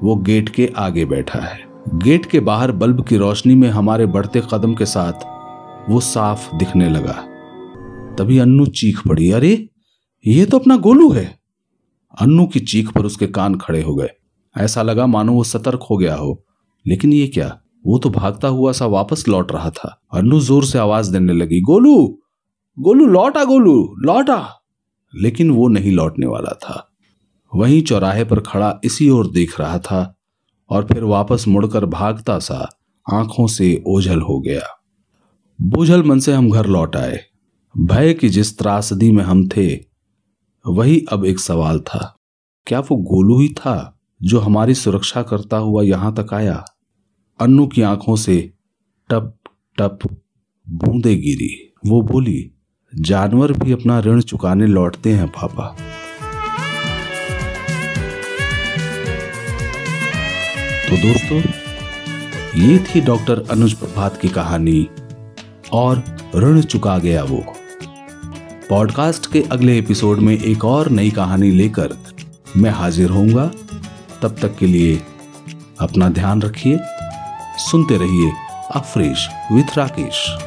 वो 0.03 0.15
गेट 0.15 0.49
के 0.49 0.73
आगे 0.77 1.05
बैठा 1.05 1.39
है। 1.39 1.59
गेट 1.95 2.25
के 2.25 2.39
बाहर 2.39 2.71
बल्ब 2.71 3.05
की 3.05 3.17
रोशनी 3.17 3.55
में 3.55 3.69
हमारे 3.69 4.05
बढ़ते 4.05 4.41
कदम 4.53 4.73
के 4.73 4.85
साथ 4.85 5.13
वो 5.91 5.99
साफ़ 5.99 6.55
दिखने 6.55 6.89
लगा। 6.89 7.23
तभी 8.17 8.37
अन्नू 8.37 8.65
चीख 8.65 9.07
पड़ी, 9.07 9.31
अरे, 9.31 9.69
ये 10.27 10.45
तो 10.45 10.59
अपना 10.59 10.77
गोलू 10.77 11.11
है। 11.11 11.39
अन्नू 12.21 12.45
की 12.45 12.59
चीख 12.59 12.91
पर 12.91 13.05
उसके 13.05 13.27
कान 13.27 13.55
खड़े 13.55 13.81
हो 13.81 13.95
गए। 13.95 14.09
ऐसा 14.57 14.81
लगा 14.81 15.07
मानो 15.07 15.33
वो 15.33 15.43
सतर्क 15.43 15.79
हो 15.91 15.97
गया 15.97 16.15
हो। 16.15 16.44
लेकिन 16.87 17.13
ये 17.13 17.27
क्या? 17.27 17.61
वो 17.85 17.97
तो 17.97 18.09
भागता 18.09 18.47
हुआ 18.47 18.71
सा 18.71 18.85
वापस 18.85 19.27
लौट 19.27 19.51
रहा 19.51 19.69
था। 19.69 20.01
अन्नू 20.13 20.39
ज़ोर 20.39 20.65
से 20.65 20.79
आवाज़ 20.79 21.11
देने 21.11 21.33
लगी, 21.33 21.61
गोलू 21.61 22.21
गोलू, 22.79 23.05
लौटा 23.05 23.43
गोलू, 23.43 23.95
लौटा! 23.99 24.61
लेकिन 25.15 25.51
वो 25.51 25.67
नहीं 25.67 25.91
लौटने 25.91 26.25
वाला 26.25 26.51
था। 26.51 26.91
वहीं 27.55 27.81
चौराहे 27.81 28.23
पर 28.23 28.39
खड़ा 28.39 28.79
इसी 28.83 29.09
ओर 29.09 29.31
देख 29.31 29.59
रहा 29.59 29.79
था 29.79 30.15
और 30.69 30.85
फिर 30.85 31.03
वापस 31.03 31.45
मुड़कर 31.47 31.85
भागता 31.85 32.39
सा 32.39 32.79
आँखों 33.13 33.47
से 33.47 33.83
ओझल 33.87 34.21
हो 34.21 34.39
गया। 34.39 34.61
बोझल 35.61 36.03
मन 36.03 36.19
से 36.19 36.33
हम 36.33 36.51
घर 36.51 36.65
लौट 36.65 36.95
आए। 36.95 37.19
भय 37.77 38.13
की 38.13 38.29
जिस 38.29 38.57
त्रासदी 38.57 39.11
में 39.11 39.23
हम 39.23 39.47
थे, 39.47 39.79
वही 40.67 41.05
अब 41.11 41.25
एक 41.25 41.39
सवाल 41.39 41.79
था। 41.79 42.15
क्या 42.67 42.79
वो 42.79 42.95
गोलू 42.95 43.39
ही 43.39 43.49
था 43.49 43.99
जो 44.23 44.39
हमारी 44.39 44.75
सुरक्षा 44.75 45.21
करता 45.21 45.57
हुआ 45.57 45.83
यहाँ 45.83 46.15
तक 46.15 46.33
आया? 46.33 46.65
अन्नू 47.39 47.67
की 47.67 47.81
आँखों 47.81 48.15
से 48.15 48.53
टप 49.09 49.37
टप 49.79 49.99
बूंदे 50.69 51.15
गिरी। 51.15 51.73
वो 51.85 52.01
बोली, 52.01 52.51
जानवर 52.95 53.51
भी 53.51 53.71
अपना 53.71 53.99
ऋण 53.99 54.21
चुकाने 54.21 54.67
लौटते 54.67 55.13
हैं, 55.13 55.27
पापा। 55.27 55.77
तो 60.89 60.97
दोस्तों, 60.97 61.41
ये 62.61 62.79
थी 62.79 63.01
डॉक्टर 63.01 63.47
अनुज 63.51 63.73
प्रभात 63.73 64.17
की 64.21 64.27
कहानी, 64.27 64.87
और 65.73 66.03
ऋण 66.35 66.61
चुका 66.61 66.97
गया 66.97 67.23
वो। 67.23 67.45
पॉडकास्ट 68.69 69.31
के 69.31 69.41
अगले 69.41 69.79
एपिसोड 69.79 70.19
में 70.19 70.37
एक 70.37 70.65
और 70.65 70.89
नई 70.89 71.11
कहानी 71.11 71.51
लेकर 71.51 71.97
मैं 72.57 72.71
हाजिर 72.71 73.09
होऊँगा। 73.09 73.51
तब 74.21 74.35
तक 74.41 74.57
के 74.57 74.67
लिए 74.67 75.01
अपना 75.79 76.09
ध्यान 76.09 76.41
रखिए। 76.41 76.79
सुनते 77.57 77.97
रहिए 77.97 78.31
अफ्रेश 78.71 79.29
विथ 79.51 79.77
राकेश। 79.77 80.44